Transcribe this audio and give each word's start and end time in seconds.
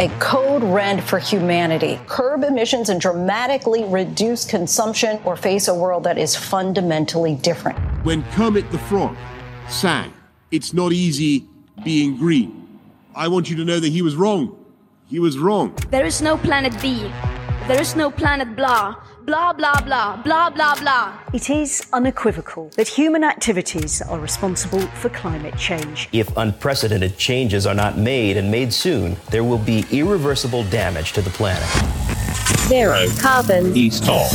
a 0.00 0.08
code 0.18 0.62
red 0.64 1.04
for 1.04 1.18
humanity. 1.18 2.00
Curb 2.06 2.42
emissions 2.42 2.88
and 2.88 2.98
dramatically 2.98 3.84
reduce 3.84 4.46
consumption 4.46 5.20
or 5.26 5.36
face 5.36 5.68
a 5.68 5.74
world 5.74 6.04
that 6.04 6.16
is 6.16 6.34
fundamentally 6.34 7.34
different. 7.34 7.78
When 8.02 8.22
Kermit 8.32 8.70
the 8.70 8.78
Frog 8.78 9.14
sang, 9.68 10.14
It's 10.50 10.72
not 10.72 10.92
easy 10.92 11.44
being 11.84 12.16
green, 12.16 12.66
I 13.14 13.28
want 13.28 13.50
you 13.50 13.56
to 13.56 13.64
know 13.64 13.78
that 13.78 13.92
he 13.92 14.02
was 14.02 14.16
wrong. 14.16 14.56
He 15.06 15.18
was 15.20 15.38
wrong. 15.38 15.74
There 15.90 16.06
is 16.06 16.22
no 16.22 16.38
planet 16.38 16.72
B. 16.80 17.12
There 17.68 17.80
is 17.80 17.94
no 17.94 18.10
planet 18.10 18.56
blah. 18.56 18.96
Blah, 19.26 19.52
blah, 19.52 19.80
blah, 19.82 20.16
blah, 20.22 20.48
blah, 20.48 20.74
blah. 20.76 21.18
It 21.34 21.50
is 21.50 21.86
unequivocal 21.92 22.70
that 22.76 22.88
human 22.88 23.22
activities 23.22 24.00
are 24.00 24.18
responsible 24.18 24.80
for 24.80 25.10
climate 25.10 25.56
change. 25.58 26.08
If 26.12 26.34
unprecedented 26.38 27.18
changes 27.18 27.66
are 27.66 27.74
not 27.74 27.98
made 27.98 28.38
and 28.38 28.50
made 28.50 28.72
soon, 28.72 29.16
there 29.30 29.44
will 29.44 29.58
be 29.58 29.84
irreversible 29.90 30.64
damage 30.64 31.12
to 31.12 31.20
the 31.20 31.30
planet. 31.30 31.68
Zero 32.68 33.06
carbon. 33.18 33.76
East 33.76 34.04
Talk. 34.04 34.30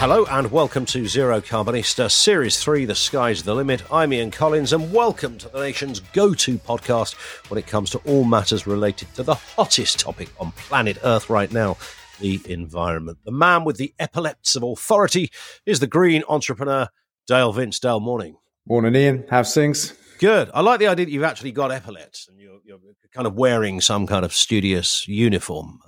Hello 0.00 0.24
and 0.30 0.50
welcome 0.50 0.86
to 0.86 1.06
Zero 1.06 1.42
Carbonista 1.42 2.10
Series 2.10 2.58
3 2.58 2.86
The 2.86 2.94
Sky's 2.94 3.42
the 3.42 3.54
Limit. 3.54 3.82
I'm 3.92 4.14
Ian 4.14 4.30
Collins 4.30 4.72
and 4.72 4.90
welcome 4.94 5.36
to 5.36 5.50
the 5.50 5.60
nation's 5.60 6.00
go 6.00 6.32
to 6.32 6.56
podcast 6.56 7.12
when 7.50 7.58
it 7.58 7.66
comes 7.66 7.90
to 7.90 7.98
all 8.06 8.24
matters 8.24 8.66
related 8.66 9.14
to 9.16 9.22
the 9.22 9.34
hottest 9.34 10.00
topic 10.00 10.30
on 10.40 10.52
planet 10.52 10.96
Earth 11.04 11.28
right 11.28 11.52
now 11.52 11.76
the 12.18 12.40
environment. 12.48 13.18
The 13.26 13.30
man 13.30 13.64
with 13.64 13.76
the 13.76 13.92
epaulets 13.98 14.56
of 14.56 14.62
authority 14.62 15.30
is 15.66 15.80
the 15.80 15.86
green 15.86 16.24
entrepreneur, 16.30 16.88
Dale 17.26 17.52
Vince. 17.52 17.78
Dale, 17.78 18.00
morning. 18.00 18.38
Morning, 18.66 18.96
Ian. 18.96 19.26
How's 19.28 19.52
things? 19.52 19.92
Good. 20.18 20.50
I 20.54 20.62
like 20.62 20.80
the 20.80 20.86
idea 20.86 21.04
that 21.04 21.12
you've 21.12 21.24
actually 21.24 21.52
got 21.52 21.72
epaulets 21.72 22.26
and 22.26 22.40
you're, 22.40 22.60
you're 22.64 22.78
kind 23.12 23.26
of 23.26 23.34
wearing 23.34 23.82
some 23.82 24.06
kind 24.06 24.24
of 24.24 24.32
studious 24.32 25.06
uniform. 25.06 25.80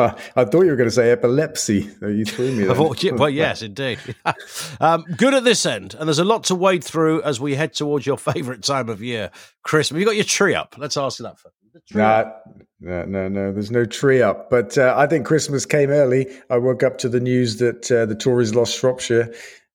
I 0.36 0.44
thought 0.44 0.62
you 0.62 0.70
were 0.70 0.76
going 0.76 0.88
to 0.88 0.94
say 0.94 1.10
epilepsy. 1.10 1.90
You 2.00 2.24
threw 2.24 2.52
me. 2.52 2.66
Well, 3.12 3.30
yes, 3.30 3.62
indeed. 3.62 3.98
um, 4.80 5.04
good 5.16 5.34
at 5.34 5.44
this 5.44 5.66
end, 5.66 5.94
and 5.94 6.08
there's 6.08 6.18
a 6.18 6.24
lot 6.24 6.44
to 6.44 6.54
wade 6.54 6.84
through 6.84 7.22
as 7.22 7.40
we 7.40 7.54
head 7.54 7.72
towards 7.72 8.06
your 8.06 8.16
favourite 8.16 8.62
time 8.62 8.88
of 8.88 9.02
year, 9.02 9.30
Christmas. 9.62 9.96
Have 9.96 10.00
you 10.00 10.06
got 10.06 10.16
your 10.16 10.24
tree 10.24 10.54
up? 10.54 10.76
Let's 10.78 10.96
ask 10.96 11.18
you 11.18 11.24
that 11.24 11.38
first. 11.38 11.54
Nah, 11.94 12.30
no, 12.80 13.04
no, 13.04 13.28
no. 13.28 13.52
There's 13.52 13.70
no 13.70 13.84
tree 13.84 14.22
up. 14.22 14.50
But 14.50 14.78
uh, 14.78 14.94
I 14.96 15.06
think 15.06 15.26
Christmas 15.26 15.66
came 15.66 15.90
early. 15.90 16.26
I 16.48 16.58
woke 16.58 16.82
up 16.82 16.98
to 16.98 17.08
the 17.08 17.20
news 17.20 17.58
that 17.58 17.90
uh, 17.90 18.06
the 18.06 18.14
Tories 18.14 18.54
lost 18.54 18.78
Shropshire 18.78 19.32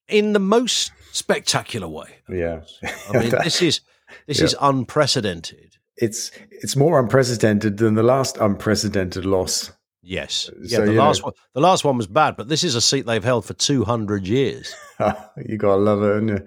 in 0.08 0.34
the 0.34 0.40
most 0.40 0.92
spectacular 1.12 1.88
way. 1.88 2.18
Yeah, 2.30 2.62
I 3.10 3.20
mean, 3.20 3.30
this 3.44 3.62
is 3.62 3.82
this 4.28 4.40
yeah. 4.40 4.46
is 4.46 4.56
unprecedented. 4.62 5.78
It's 5.98 6.32
it's 6.50 6.76
more 6.76 7.00
unprecedented 7.00 7.78
than 7.78 7.96
the 7.96 8.04
last 8.04 8.38
unprecedented 8.38 9.26
loss. 9.26 9.72
Yes. 10.08 10.50
Uh, 10.50 10.60
yeah, 10.62 10.78
so, 10.78 10.86
the 10.86 10.94
last 10.94 11.22
know, 11.22 11.26
one 11.26 11.34
the 11.54 11.62
last 11.62 11.84
one 11.84 11.98
was 11.98 12.08
bad, 12.08 12.38
but 12.38 12.48
this 12.48 12.64
is 12.64 12.76
a 12.76 12.82
seat 12.82 13.08
they've 13.08 13.24
held 13.24 13.44
for 13.44 13.54
two 13.54 13.84
hundred 13.84 14.28
years. 14.28 14.74
you 15.46 15.58
gotta 15.58 15.82
love 15.82 16.04
it, 16.04 16.18
and 16.18 16.30
you? 16.30 16.46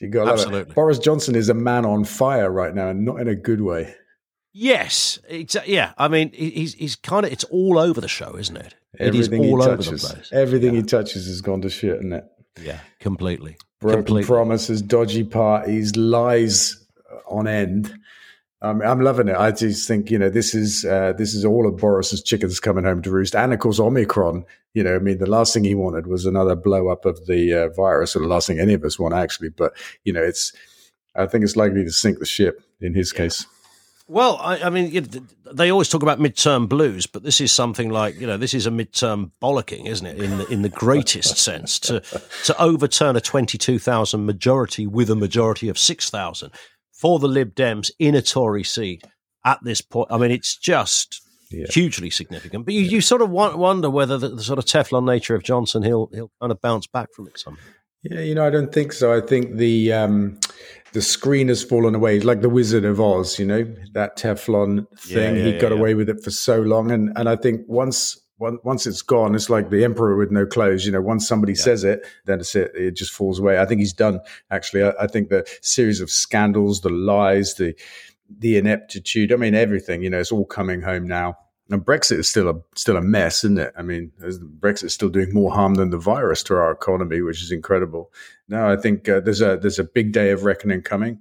you 0.00 0.08
gotta 0.08 0.30
Absolutely. 0.30 0.60
love 0.60 0.68
it. 0.68 0.74
Boris 0.74 0.98
Johnson 1.00 1.34
is 1.34 1.48
a 1.48 1.54
man 1.54 1.84
on 1.84 2.04
fire 2.04 2.50
right 2.50 2.72
now, 2.72 2.88
and 2.88 3.04
not 3.04 3.20
in 3.20 3.26
a 3.26 3.34
good 3.34 3.62
way. 3.62 3.94
Yes, 4.52 5.18
exactly. 5.28 5.74
Yeah, 5.74 5.92
I 5.98 6.06
mean, 6.06 6.30
he's 6.32 6.74
he's 6.74 6.94
kind 6.94 7.26
of 7.26 7.32
it's 7.32 7.44
all 7.44 7.78
over 7.78 8.00
the 8.00 8.08
show, 8.08 8.36
isn't 8.36 8.56
it? 8.56 8.76
Everything 8.98 9.42
it 9.42 9.46
is 9.46 9.52
all 9.52 9.58
touches, 9.58 9.88
over 9.88 9.96
the 9.96 10.14
place. 10.14 10.32
Everything 10.32 10.74
yeah. 10.74 10.80
he 10.80 10.86
touches 10.86 11.26
has 11.26 11.40
gone 11.40 11.62
to 11.62 11.70
shit, 11.70 11.96
isn't 11.96 12.12
it? 12.12 12.24
Yeah, 12.62 12.78
completely. 13.00 13.56
Broken 13.80 14.04
completely. 14.04 14.26
promises, 14.26 14.82
dodgy 14.82 15.24
parties, 15.24 15.96
lies 15.96 16.86
on 17.28 17.48
end. 17.48 17.92
Um, 18.62 18.82
I'm 18.82 19.00
loving 19.00 19.28
it. 19.28 19.36
I 19.36 19.52
just 19.52 19.88
think 19.88 20.10
you 20.10 20.18
know 20.18 20.28
this 20.28 20.54
is 20.54 20.84
uh, 20.84 21.14
this 21.16 21.34
is 21.34 21.44
all 21.44 21.66
of 21.66 21.78
Boris's 21.78 22.22
chickens 22.22 22.60
coming 22.60 22.84
home 22.84 23.00
to 23.02 23.10
roost, 23.10 23.34
and 23.34 23.54
of 23.54 23.58
course 23.58 23.80
Omicron. 23.80 24.44
You 24.74 24.84
know, 24.84 24.96
I 24.96 24.98
mean, 24.98 25.18
the 25.18 25.28
last 25.28 25.54
thing 25.54 25.64
he 25.64 25.74
wanted 25.74 26.06
was 26.06 26.26
another 26.26 26.54
blow 26.54 26.88
up 26.88 27.06
of 27.06 27.26
the 27.26 27.54
uh, 27.54 27.68
virus, 27.70 28.14
or 28.14 28.20
the 28.20 28.26
last 28.26 28.46
thing 28.46 28.60
any 28.60 28.74
of 28.74 28.84
us 28.84 28.98
want 28.98 29.14
actually. 29.14 29.48
But 29.48 29.72
you 30.04 30.12
know, 30.12 30.22
it's 30.22 30.52
I 31.16 31.26
think 31.26 31.42
it's 31.42 31.56
likely 31.56 31.84
to 31.84 31.90
sink 31.90 32.18
the 32.18 32.26
ship 32.26 32.62
in 32.80 32.94
his 32.94 33.12
case. 33.12 33.46
Well, 34.08 34.38
I, 34.42 34.62
I 34.62 34.70
mean, 34.70 35.28
they 35.52 35.70
always 35.70 35.88
talk 35.88 36.02
about 36.02 36.18
midterm 36.18 36.68
blues, 36.68 37.06
but 37.06 37.22
this 37.22 37.40
is 37.40 37.52
something 37.52 37.90
like 37.90 38.20
you 38.20 38.26
know, 38.26 38.36
this 38.36 38.52
is 38.52 38.66
a 38.66 38.70
midterm 38.70 39.30
bollocking, 39.40 39.86
isn't 39.86 40.06
it? 40.06 40.20
In 40.20 40.36
the, 40.36 40.46
in 40.48 40.62
the 40.62 40.68
greatest 40.68 41.38
sense, 41.38 41.78
to 41.80 42.00
to 42.44 42.60
overturn 42.60 43.16
a 43.16 43.22
twenty 43.22 43.56
two 43.56 43.78
thousand 43.78 44.26
majority 44.26 44.86
with 44.86 45.08
a 45.08 45.16
majority 45.16 45.70
of 45.70 45.78
six 45.78 46.10
thousand 46.10 46.50
for 47.00 47.18
the 47.18 47.28
Lib 47.28 47.54
Dems 47.54 47.90
in 47.98 48.14
a 48.14 48.20
Tory 48.20 48.62
seat 48.62 49.04
at 49.44 49.58
this 49.62 49.80
point. 49.80 50.08
I 50.10 50.18
mean, 50.18 50.30
it's 50.30 50.54
just 50.56 51.22
yeah. 51.50 51.66
hugely 51.70 52.10
significant. 52.10 52.66
But 52.66 52.74
you, 52.74 52.82
you 52.82 53.00
sort 53.00 53.22
of 53.22 53.30
wonder 53.30 53.88
whether 53.88 54.18
the, 54.18 54.28
the, 54.28 54.42
sort 54.42 54.58
of 54.58 54.66
Teflon 54.66 55.06
nature 55.06 55.34
of 55.34 55.42
Johnson, 55.42 55.82
he'll 55.82 56.10
he'll 56.12 56.30
kind 56.40 56.52
of 56.52 56.60
bounce 56.60 56.86
back 56.86 57.08
from 57.14 57.26
it 57.28 57.38
somehow. 57.38 57.62
Yeah, 58.02 58.20
you 58.20 58.34
know, 58.34 58.46
I 58.46 58.50
don't 58.50 58.72
think 58.72 58.92
so. 58.92 59.14
I 59.14 59.20
think 59.20 59.56
the 59.56 59.92
um, 59.92 60.38
the 60.92 61.02
screen 61.02 61.48
has 61.48 61.62
fallen 61.62 61.94
away. 61.94 62.16
It's 62.16 62.24
like 62.24 62.42
the 62.42 62.48
Wizard 62.48 62.84
of 62.84 63.00
Oz, 63.00 63.38
you 63.38 63.46
know, 63.46 63.64
that 63.92 64.18
Teflon 64.18 64.86
thing. 64.98 65.36
Yeah, 65.36 65.42
yeah, 65.42 65.52
he 65.52 65.58
got 65.58 65.72
away 65.72 65.94
with 65.94 66.08
it 66.08 66.22
for 66.22 66.30
so 66.30 66.60
long, 66.60 66.90
and 66.90 67.12
and 67.16 67.28
I 67.28 67.36
think 67.36 67.62
once 67.66 68.18
once 68.40 68.86
it's 68.86 69.02
gone, 69.02 69.34
it's 69.34 69.50
like 69.50 69.70
the 69.70 69.84
emperor 69.84 70.16
with 70.16 70.30
no 70.30 70.46
clothes. 70.46 70.86
You 70.86 70.92
know, 70.92 71.00
once 71.00 71.28
somebody 71.28 71.52
yeah. 71.52 71.62
says 71.62 71.84
it, 71.84 72.06
then 72.24 72.40
it's 72.40 72.54
it. 72.54 72.72
It 72.74 72.96
just 72.96 73.12
falls 73.12 73.38
away. 73.38 73.60
I 73.60 73.66
think 73.66 73.80
he's 73.80 73.92
done. 73.92 74.20
Actually, 74.50 74.84
I, 74.84 74.92
I, 75.00 75.06
think 75.06 75.28
the 75.28 75.46
series 75.60 76.00
of 76.00 76.10
scandals, 76.10 76.80
the 76.80 76.88
lies, 76.88 77.54
the 77.54 77.74
the 78.38 78.56
ineptitude. 78.56 79.32
I 79.32 79.36
mean, 79.36 79.54
everything. 79.54 80.02
You 80.02 80.10
know, 80.10 80.18
it's 80.18 80.32
all 80.32 80.46
coming 80.46 80.80
home 80.80 81.06
now. 81.06 81.36
And 81.70 81.84
Brexit 81.84 82.18
is 82.18 82.28
still 82.28 82.48
a 82.48 82.54
still 82.74 82.96
a 82.96 83.02
mess, 83.02 83.44
isn't 83.44 83.58
it? 83.58 83.72
I 83.76 83.82
mean, 83.82 84.10
Brexit 84.58 84.84
is 84.84 84.94
still 84.94 85.10
doing 85.10 85.32
more 85.32 85.52
harm 85.52 85.74
than 85.74 85.90
the 85.90 85.98
virus 85.98 86.42
to 86.44 86.54
our 86.54 86.72
economy, 86.72 87.20
which 87.20 87.42
is 87.42 87.52
incredible. 87.52 88.10
No, 88.48 88.72
I 88.72 88.76
think 88.76 89.08
uh, 89.08 89.20
there's 89.20 89.40
a 89.40 89.56
there's 89.56 89.78
a 89.78 89.84
big 89.84 90.12
day 90.12 90.30
of 90.30 90.44
reckoning 90.44 90.82
coming. 90.82 91.20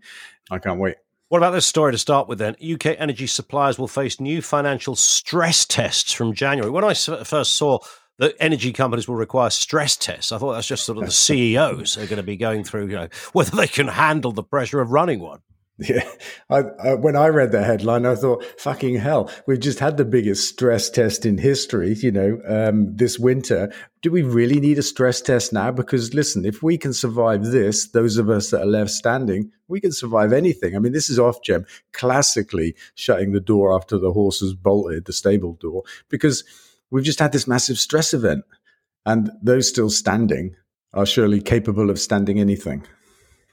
I 0.49 0.57
can't 0.57 0.79
wait. 0.79 0.95
What 1.29 1.37
about 1.37 1.51
this 1.51 1.67
story 1.67 1.91
to 1.91 1.97
start 1.99 2.27
with 2.27 2.39
then? 2.39 2.55
UK 2.55 2.87
energy 2.97 3.27
suppliers 3.27 3.77
will 3.77 3.87
face 3.87 4.19
new 4.19 4.41
financial 4.41 4.95
stress 4.95 5.63
tests 5.63 6.11
from 6.11 6.33
January. 6.33 6.71
When 6.71 6.83
I 6.83 6.95
first 6.95 7.51
saw 7.53 7.77
that 8.17 8.35
energy 8.39 8.73
companies 8.73 9.07
will 9.07 9.15
require 9.15 9.51
stress 9.51 9.95
tests, 9.95 10.31
I 10.31 10.39
thought 10.39 10.53
that's 10.53 10.65
just 10.65 10.85
sort 10.85 10.97
of 10.97 11.05
the 11.05 11.11
CEOs 11.11 11.99
are 11.99 12.07
going 12.07 12.17
to 12.17 12.23
be 12.23 12.35
going 12.35 12.63
through, 12.63 12.87
you 12.87 12.95
know, 12.95 13.09
whether 13.33 13.55
they 13.55 13.67
can 13.67 13.87
handle 13.87 14.31
the 14.31 14.41
pressure 14.41 14.81
of 14.81 14.89
running 14.89 15.19
one. 15.19 15.41
Yeah, 15.81 16.03
I, 16.49 16.63
I, 16.83 16.93
when 16.95 17.15
I 17.15 17.27
read 17.27 17.53
the 17.53 17.63
headline, 17.63 18.05
I 18.05 18.15
thought, 18.15 18.43
"Fucking 18.59 18.95
hell! 18.95 19.31
We've 19.47 19.59
just 19.59 19.79
had 19.79 19.95
the 19.95 20.03
biggest 20.03 20.49
stress 20.49 20.89
test 20.89 21.25
in 21.25 21.37
history." 21.37 21.93
You 21.93 22.11
know, 22.11 22.41
um, 22.45 22.95
this 22.95 23.17
winter. 23.17 23.71
Do 24.01 24.11
we 24.11 24.21
really 24.21 24.59
need 24.59 24.77
a 24.77 24.83
stress 24.83 25.21
test 25.21 25.53
now? 25.53 25.71
Because 25.71 26.13
listen, 26.13 26.43
if 26.43 26.61
we 26.61 26.77
can 26.77 26.91
survive 26.91 27.45
this, 27.45 27.89
those 27.91 28.17
of 28.17 28.29
us 28.29 28.49
that 28.49 28.61
are 28.61 28.65
left 28.65 28.91
standing, 28.91 29.51
we 29.69 29.79
can 29.79 29.93
survive 29.93 30.33
anything. 30.33 30.75
I 30.75 30.79
mean, 30.79 30.91
this 30.91 31.09
is 31.09 31.17
Ofgem 31.17 31.65
classically 31.93 32.75
shutting 32.95 33.31
the 33.31 33.39
door 33.39 33.73
after 33.73 33.97
the 33.97 34.11
horse 34.11 34.41
has 34.41 34.53
bolted 34.53 35.05
the 35.05 35.13
stable 35.13 35.53
door 35.53 35.83
because 36.09 36.43
we've 36.91 37.05
just 37.05 37.19
had 37.19 37.31
this 37.31 37.47
massive 37.47 37.79
stress 37.79 38.13
event, 38.13 38.43
and 39.05 39.31
those 39.41 39.69
still 39.69 39.89
standing 39.89 40.55
are 40.93 41.05
surely 41.05 41.41
capable 41.41 41.89
of 41.89 41.99
standing 41.99 42.39
anything. 42.39 42.85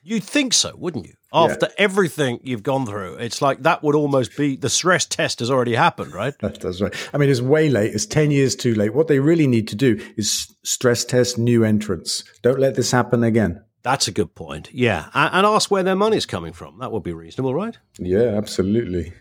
You'd 0.02 0.24
think 0.24 0.54
so, 0.54 0.72
wouldn't 0.76 1.06
you? 1.06 1.14
After 1.36 1.66
yeah. 1.66 1.74
everything 1.84 2.40
you've 2.42 2.62
gone 2.62 2.86
through, 2.86 3.16
it's 3.16 3.42
like 3.42 3.62
that 3.62 3.82
would 3.82 3.94
almost 3.94 4.36
be 4.36 4.56
the 4.56 4.70
stress 4.70 5.04
test 5.04 5.40
has 5.40 5.50
already 5.50 5.74
happened, 5.74 6.12
right? 6.12 6.34
That's 6.40 6.80
right. 6.80 7.10
I 7.12 7.18
mean, 7.18 7.28
it's 7.28 7.40
way 7.40 7.68
late. 7.68 7.94
It's 7.94 8.06
10 8.06 8.30
years 8.30 8.56
too 8.56 8.74
late. 8.74 8.94
What 8.94 9.08
they 9.08 9.18
really 9.18 9.46
need 9.46 9.68
to 9.68 9.76
do 9.76 10.00
is 10.16 10.54
stress 10.64 11.04
test 11.04 11.38
new 11.38 11.64
entrants. 11.64 12.24
Don't 12.42 12.58
let 12.58 12.74
this 12.74 12.90
happen 12.90 13.22
again. 13.22 13.62
That's 13.82 14.08
a 14.08 14.12
good 14.12 14.34
point. 14.34 14.70
Yeah. 14.72 15.10
And, 15.14 15.46
ask 15.46 15.70
where 15.70 15.82
their 15.82 15.94
money's 15.94 16.26
coming 16.26 16.52
from. 16.52 16.78
That 16.80 16.90
would 16.90 17.04
be 17.04 17.12
reasonable, 17.12 17.54
right? 17.54 17.78
Yeah, 17.98 18.36
absolutely. 18.36 19.12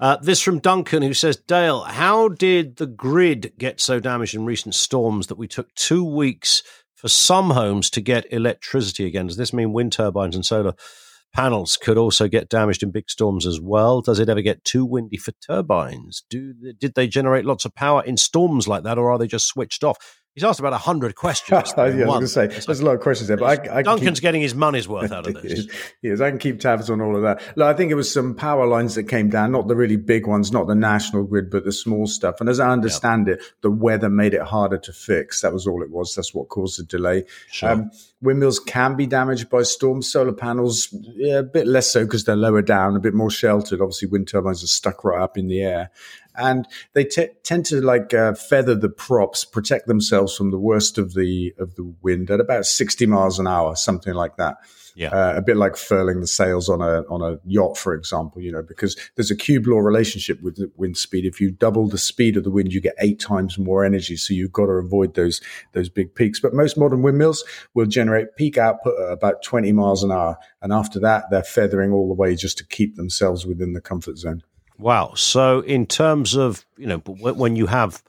Uh, 0.00 0.16
this 0.16 0.40
from 0.40 0.58
Duncan, 0.58 1.02
who 1.02 1.14
says, 1.14 1.36
Dale, 1.36 1.82
how 1.82 2.28
did 2.28 2.76
the 2.76 2.88
grid 2.88 3.52
get 3.58 3.80
so 3.80 4.00
damaged 4.00 4.34
in 4.34 4.44
recent 4.44 4.74
storms 4.74 5.28
that 5.28 5.38
we 5.38 5.46
took 5.46 5.72
two 5.74 6.02
weeks 6.02 6.64
for 7.02 7.08
some 7.08 7.50
homes 7.50 7.90
to 7.90 8.00
get 8.00 8.32
electricity 8.32 9.06
again. 9.06 9.26
Does 9.26 9.36
this 9.36 9.52
mean 9.52 9.72
wind 9.72 9.92
turbines 9.92 10.36
and 10.36 10.46
solar 10.46 10.74
panels 11.32 11.76
could 11.76 11.98
also 11.98 12.28
get 12.28 12.48
damaged 12.48 12.82
in 12.82 12.90
big 12.90 13.10
storms 13.10 13.46
as 13.46 13.60
well? 13.60 14.00
Does 14.00 14.18
it 14.18 14.28
ever 14.28 14.42
get 14.42 14.64
too 14.64 14.84
windy 14.84 15.16
for 15.16 15.32
turbines? 15.32 16.24
Do 16.30 16.54
did 16.78 16.94
they 16.94 17.06
generate 17.06 17.44
lots 17.44 17.64
of 17.64 17.74
power 17.74 18.02
in 18.04 18.16
storms 18.16 18.68
like 18.68 18.84
that, 18.84 18.98
or 18.98 19.10
are 19.10 19.18
they 19.18 19.26
just 19.26 19.46
switched 19.46 19.84
off? 19.84 20.21
He's 20.34 20.44
asked 20.44 20.60
about 20.60 20.72
hundred 20.72 21.14
questions. 21.14 21.74
yeah, 21.76 21.82
I 21.82 21.88
was 21.88 21.94
going 21.94 22.20
to 22.20 22.28
say 22.28 22.46
there's 22.46 22.80
a 22.80 22.86
lot 22.86 22.94
of 22.94 23.02
questions 23.02 23.28
there, 23.28 23.36
but 23.36 23.68
I, 23.68 23.78
I 23.78 23.82
Duncan's 23.82 24.18
keep... 24.18 24.22
getting 24.22 24.40
his 24.40 24.54
money's 24.54 24.88
worth 24.88 25.12
out 25.12 25.26
of 25.26 25.34
this. 25.42 25.66
yes, 26.00 26.22
I 26.22 26.30
can 26.30 26.38
keep 26.38 26.58
tabs 26.58 26.88
on 26.88 27.02
all 27.02 27.16
of 27.16 27.22
that. 27.22 27.42
Look, 27.54 27.66
I 27.66 27.74
think 27.74 27.90
it 27.90 27.96
was 27.96 28.10
some 28.10 28.34
power 28.34 28.66
lines 28.66 28.94
that 28.94 29.04
came 29.04 29.28
down, 29.28 29.52
not 29.52 29.68
the 29.68 29.76
really 29.76 29.96
big 29.96 30.26
ones, 30.26 30.50
not 30.50 30.68
the 30.68 30.74
national 30.74 31.24
grid, 31.24 31.50
but 31.50 31.64
the 31.64 31.72
small 31.72 32.06
stuff. 32.06 32.40
And 32.40 32.48
as 32.48 32.60
I 32.60 32.70
understand 32.70 33.26
yep. 33.26 33.40
it, 33.40 33.52
the 33.60 33.70
weather 33.70 34.08
made 34.08 34.32
it 34.32 34.40
harder 34.40 34.78
to 34.78 34.92
fix. 34.92 35.42
That 35.42 35.52
was 35.52 35.66
all 35.66 35.82
it 35.82 35.90
was. 35.90 36.14
That's 36.14 36.32
what 36.32 36.48
caused 36.48 36.78
the 36.78 36.84
delay. 36.84 37.24
Sure. 37.50 37.68
Um, 37.68 37.90
windmills 38.22 38.58
can 38.58 38.96
be 38.96 39.06
damaged 39.06 39.50
by 39.50 39.64
storms. 39.64 40.10
Solar 40.10 40.32
panels, 40.32 40.88
yeah, 41.14 41.40
a 41.40 41.42
bit 41.42 41.66
less 41.66 41.90
so 41.90 42.04
because 42.04 42.24
they're 42.24 42.36
lower 42.36 42.62
down, 42.62 42.96
a 42.96 43.00
bit 43.00 43.12
more 43.12 43.30
sheltered. 43.30 43.82
Obviously, 43.82 44.08
wind 44.08 44.28
turbines 44.28 44.64
are 44.64 44.68
stuck 44.68 45.04
right 45.04 45.20
up 45.20 45.36
in 45.36 45.48
the 45.48 45.60
air 45.60 45.90
and 46.36 46.66
they 46.94 47.04
t- 47.04 47.28
tend 47.42 47.66
to 47.66 47.80
like 47.80 48.14
uh, 48.14 48.34
feather 48.34 48.74
the 48.74 48.88
props, 48.88 49.44
protect 49.44 49.86
themselves 49.86 50.36
from 50.36 50.50
the 50.50 50.58
worst 50.58 50.98
of 50.98 51.14
the 51.14 51.54
of 51.58 51.74
the 51.74 51.94
wind 52.02 52.30
at 52.30 52.40
about 52.40 52.66
sixty 52.66 53.06
miles 53.06 53.38
an 53.38 53.46
hour, 53.46 53.76
something 53.76 54.14
like 54.14 54.36
that. 54.36 54.56
Yeah, 54.94 55.08
uh, 55.08 55.34
a 55.36 55.42
bit 55.42 55.56
like 55.56 55.76
furling 55.76 56.20
the 56.20 56.26
sails 56.26 56.68
on 56.68 56.82
a 56.82 57.02
on 57.08 57.22
a 57.22 57.38
yacht, 57.46 57.78
for 57.78 57.94
example. 57.94 58.42
You 58.42 58.52
know, 58.52 58.62
because 58.62 58.96
there's 59.16 59.30
a 59.30 59.36
cube 59.36 59.66
law 59.66 59.78
relationship 59.78 60.42
with 60.42 60.58
wind 60.76 60.96
speed. 60.96 61.24
If 61.24 61.40
you 61.40 61.50
double 61.50 61.88
the 61.88 61.98
speed 61.98 62.36
of 62.36 62.44
the 62.44 62.50
wind, 62.50 62.72
you 62.72 62.80
get 62.80 62.94
eight 62.98 63.18
times 63.18 63.58
more 63.58 63.84
energy. 63.84 64.16
So 64.16 64.34
you've 64.34 64.52
got 64.52 64.66
to 64.66 64.72
avoid 64.72 65.14
those 65.14 65.40
those 65.72 65.88
big 65.88 66.14
peaks. 66.14 66.40
But 66.40 66.54
most 66.54 66.76
modern 66.76 67.02
windmills 67.02 67.44
will 67.74 67.86
generate 67.86 68.36
peak 68.36 68.58
output 68.58 69.00
at 69.00 69.12
about 69.12 69.42
20 69.42 69.72
miles 69.72 70.02
an 70.02 70.12
hour, 70.12 70.36
and 70.60 70.72
after 70.72 71.00
that, 71.00 71.24
they're 71.30 71.42
feathering 71.42 71.92
all 71.92 72.08
the 72.08 72.14
way 72.14 72.36
just 72.36 72.58
to 72.58 72.66
keep 72.66 72.96
themselves 72.96 73.46
within 73.46 73.72
the 73.72 73.80
comfort 73.80 74.18
zone. 74.18 74.42
Wow. 74.82 75.14
So, 75.14 75.60
in 75.60 75.86
terms 75.86 76.34
of, 76.34 76.66
you 76.76 76.86
know, 76.86 76.98
when 76.98 77.56
you 77.56 77.66
have, 77.66 78.02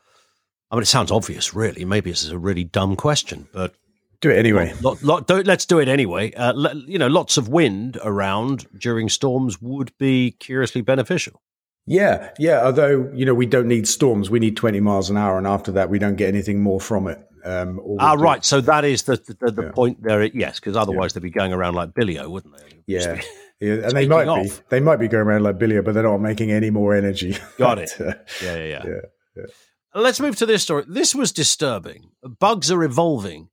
I 0.71 0.75
mean, 0.75 0.81
it 0.81 0.87
sounds 0.87 1.11
obvious, 1.11 1.53
really. 1.53 1.85
Maybe 1.85 2.09
this 2.09 2.23
is 2.23 2.31
a 2.31 2.37
really 2.37 2.63
dumb 2.63 2.95
question, 2.95 3.47
but. 3.53 3.75
Do 4.21 4.29
it 4.29 4.37
anyway. 4.37 4.73
Lot, 4.81 5.03
lot, 5.03 5.29
lot, 5.29 5.45
let's 5.45 5.65
do 5.65 5.79
it 5.79 5.89
anyway. 5.89 6.31
Uh, 6.31 6.73
you 6.87 6.97
know, 6.97 7.07
lots 7.07 7.35
of 7.35 7.49
wind 7.49 7.97
around 8.05 8.65
during 8.79 9.09
storms 9.09 9.61
would 9.61 9.91
be 9.97 10.31
curiously 10.39 10.79
beneficial. 10.79 11.41
Yeah, 11.85 12.29
yeah. 12.39 12.63
Although 12.63 13.11
you 13.13 13.25
know 13.25 13.33
we 13.33 13.45
don't 13.45 13.67
need 13.67 13.85
storms, 13.85 14.29
we 14.29 14.39
need 14.39 14.55
twenty 14.55 14.79
miles 14.79 15.09
an 15.09 15.17
hour, 15.17 15.37
and 15.37 15.45
after 15.45 15.73
that 15.73 15.89
we 15.89 15.99
don't 15.99 16.15
get 16.15 16.29
anything 16.29 16.61
more 16.61 16.79
from 16.79 17.07
it. 17.07 17.19
Um, 17.43 17.81
ah, 17.99 18.13
right. 18.13 18.45
So 18.45 18.61
that 18.61 18.85
is 18.85 19.03
the 19.03 19.17
the, 19.17 19.51
the 19.51 19.63
yeah. 19.63 19.71
point 19.71 20.01
there. 20.01 20.23
Yes, 20.23 20.59
because 20.59 20.77
otherwise 20.77 21.11
yeah. 21.11 21.19
they'd 21.19 21.23
be 21.23 21.29
going 21.29 21.51
around 21.51 21.75
like 21.75 21.89
Billio, 21.89 22.29
wouldn't 22.29 22.55
they? 22.57 22.63
Yeah. 22.87 23.21
Yeah, 23.59 23.73
and 23.73 23.91
they 23.91 24.07
might 24.07 24.43
be 24.43 24.51
they 24.69 24.79
might 24.79 24.97
be 24.97 25.07
going 25.07 25.25
around 25.25 25.43
like 25.43 25.57
Billio, 25.57 25.83
but 25.83 25.93
they're 25.93 26.03
not 26.03 26.17
making 26.17 26.51
any 26.51 26.69
more 26.69 26.93
energy. 26.93 27.37
Got 27.57 27.79
it. 27.79 27.91
yeah, 27.99 28.13
yeah, 28.41 28.55
yeah, 28.55 28.83
yeah, 28.85 29.01
yeah. 29.37 29.43
Let's 29.95 30.19
move 30.19 30.35
to 30.37 30.45
this 30.45 30.63
story. 30.63 30.83
This 30.87 31.13
was 31.13 31.31
disturbing. 31.31 32.11
Bugs 32.39 32.71
are 32.71 32.83
evolving 32.83 33.49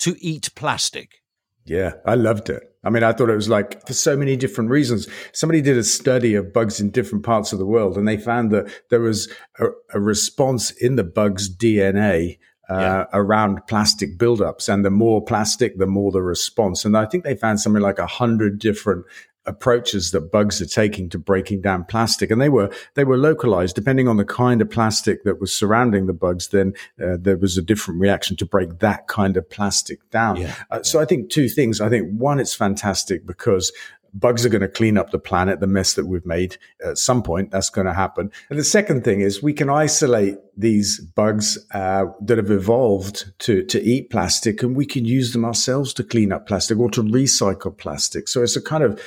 to 0.00 0.16
eat 0.20 0.50
plastic. 0.54 1.22
Yeah, 1.64 1.94
I 2.04 2.14
loved 2.14 2.50
it. 2.50 2.62
I 2.84 2.90
mean, 2.90 3.02
I 3.02 3.12
thought 3.12 3.30
it 3.30 3.36
was 3.36 3.48
like 3.48 3.86
for 3.86 3.94
so 3.94 4.16
many 4.16 4.36
different 4.36 4.70
reasons. 4.70 5.08
Somebody 5.32 5.62
did 5.62 5.78
a 5.78 5.84
study 5.84 6.34
of 6.34 6.52
bugs 6.52 6.80
in 6.80 6.90
different 6.90 7.24
parts 7.24 7.52
of 7.52 7.58
the 7.58 7.64
world, 7.64 7.96
and 7.96 8.06
they 8.06 8.18
found 8.18 8.50
that 8.50 8.70
there 8.90 9.00
was 9.00 9.32
a, 9.58 9.68
a 9.94 10.00
response 10.00 10.70
in 10.70 10.96
the 10.96 11.04
bug's 11.04 11.48
DNA 11.48 12.38
uh, 12.68 12.78
yeah. 12.78 13.04
around 13.12 13.66
plastic 13.66 14.18
buildups. 14.18 14.72
And 14.72 14.84
the 14.84 14.90
more 14.90 15.24
plastic, 15.24 15.78
the 15.78 15.86
more 15.86 16.10
the 16.10 16.22
response. 16.22 16.84
And 16.84 16.96
I 16.96 17.06
think 17.06 17.24
they 17.24 17.36
found 17.36 17.60
something 17.60 17.82
like 17.82 17.98
a 17.98 18.06
hundred 18.06 18.58
different 18.58 19.04
approaches 19.46 20.10
that 20.10 20.32
bugs 20.32 20.60
are 20.62 20.66
taking 20.66 21.08
to 21.10 21.18
breaking 21.18 21.60
down 21.60 21.84
plastic 21.84 22.30
and 22.30 22.40
they 22.40 22.48
were 22.48 22.70
they 22.94 23.04
were 23.04 23.16
localized 23.16 23.74
depending 23.74 24.08
on 24.08 24.16
the 24.16 24.24
kind 24.24 24.62
of 24.62 24.70
plastic 24.70 25.22
that 25.24 25.40
was 25.40 25.52
surrounding 25.52 26.06
the 26.06 26.12
bugs 26.12 26.48
then 26.48 26.72
uh, 27.02 27.16
there 27.20 27.36
was 27.36 27.58
a 27.58 27.62
different 27.62 28.00
reaction 28.00 28.36
to 28.36 28.46
break 28.46 28.78
that 28.78 29.06
kind 29.06 29.36
of 29.36 29.48
plastic 29.50 30.08
down 30.10 30.36
yeah, 30.36 30.54
uh, 30.70 30.76
yeah. 30.76 30.82
so 30.82 31.00
i 31.00 31.04
think 31.04 31.30
two 31.30 31.48
things 31.48 31.80
i 31.80 31.88
think 31.88 32.08
one 32.18 32.40
it's 32.40 32.54
fantastic 32.54 33.26
because 33.26 33.72
bugs 34.14 34.46
are 34.46 34.48
going 34.48 34.62
to 34.62 34.68
clean 34.68 34.96
up 34.96 35.10
the 35.10 35.18
planet, 35.18 35.60
the 35.60 35.66
mess 35.66 35.94
that 35.94 36.06
we've 36.06 36.24
made. 36.24 36.56
At 36.84 36.98
some 36.98 37.22
point, 37.22 37.50
that's 37.50 37.68
going 37.68 37.86
to 37.86 37.92
happen. 37.92 38.30
And 38.48 38.58
the 38.58 38.64
second 38.64 39.04
thing 39.04 39.20
is 39.20 39.42
we 39.42 39.52
can 39.52 39.68
isolate 39.68 40.38
these 40.56 41.00
bugs 41.00 41.58
uh, 41.72 42.06
that 42.22 42.38
have 42.38 42.50
evolved 42.50 43.32
to 43.40 43.64
to 43.64 43.82
eat 43.82 44.10
plastic, 44.10 44.62
and 44.62 44.76
we 44.76 44.86
can 44.86 45.04
use 45.04 45.32
them 45.32 45.44
ourselves 45.44 45.92
to 45.94 46.04
clean 46.04 46.32
up 46.32 46.46
plastic 46.46 46.78
or 46.78 46.88
to 46.90 47.02
recycle 47.02 47.76
plastic. 47.76 48.28
So 48.28 48.42
it's 48.42 48.56
a 48.56 48.62
kind 48.62 48.84
of 48.84 49.00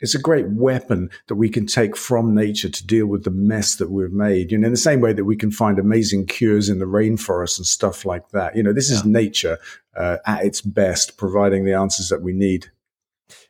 it's 0.00 0.14
a 0.14 0.20
great 0.20 0.48
weapon 0.48 1.10
that 1.28 1.36
we 1.36 1.48
can 1.48 1.66
take 1.66 1.96
from 1.96 2.34
nature 2.34 2.68
to 2.68 2.86
deal 2.86 3.06
with 3.06 3.24
the 3.24 3.30
mess 3.30 3.76
that 3.76 3.90
we've 3.90 4.12
made. 4.12 4.50
You 4.50 4.58
know, 4.58 4.66
in 4.66 4.72
the 4.72 4.78
same 4.78 5.00
way 5.00 5.12
that 5.12 5.24
we 5.24 5.36
can 5.36 5.50
find 5.50 5.78
amazing 5.78 6.26
cures 6.26 6.68
in 6.68 6.78
the 6.78 6.86
rainforest 6.86 7.58
and 7.58 7.66
stuff 7.66 8.04
like 8.04 8.30
that. 8.30 8.56
You 8.56 8.62
know, 8.62 8.72
this 8.72 8.90
yeah. 8.90 8.96
is 8.96 9.04
nature 9.04 9.58
uh, 9.96 10.16
at 10.26 10.44
its 10.44 10.60
best, 10.60 11.16
providing 11.16 11.64
the 11.64 11.74
answers 11.74 12.08
that 12.08 12.22
we 12.22 12.32
need. 12.32 12.70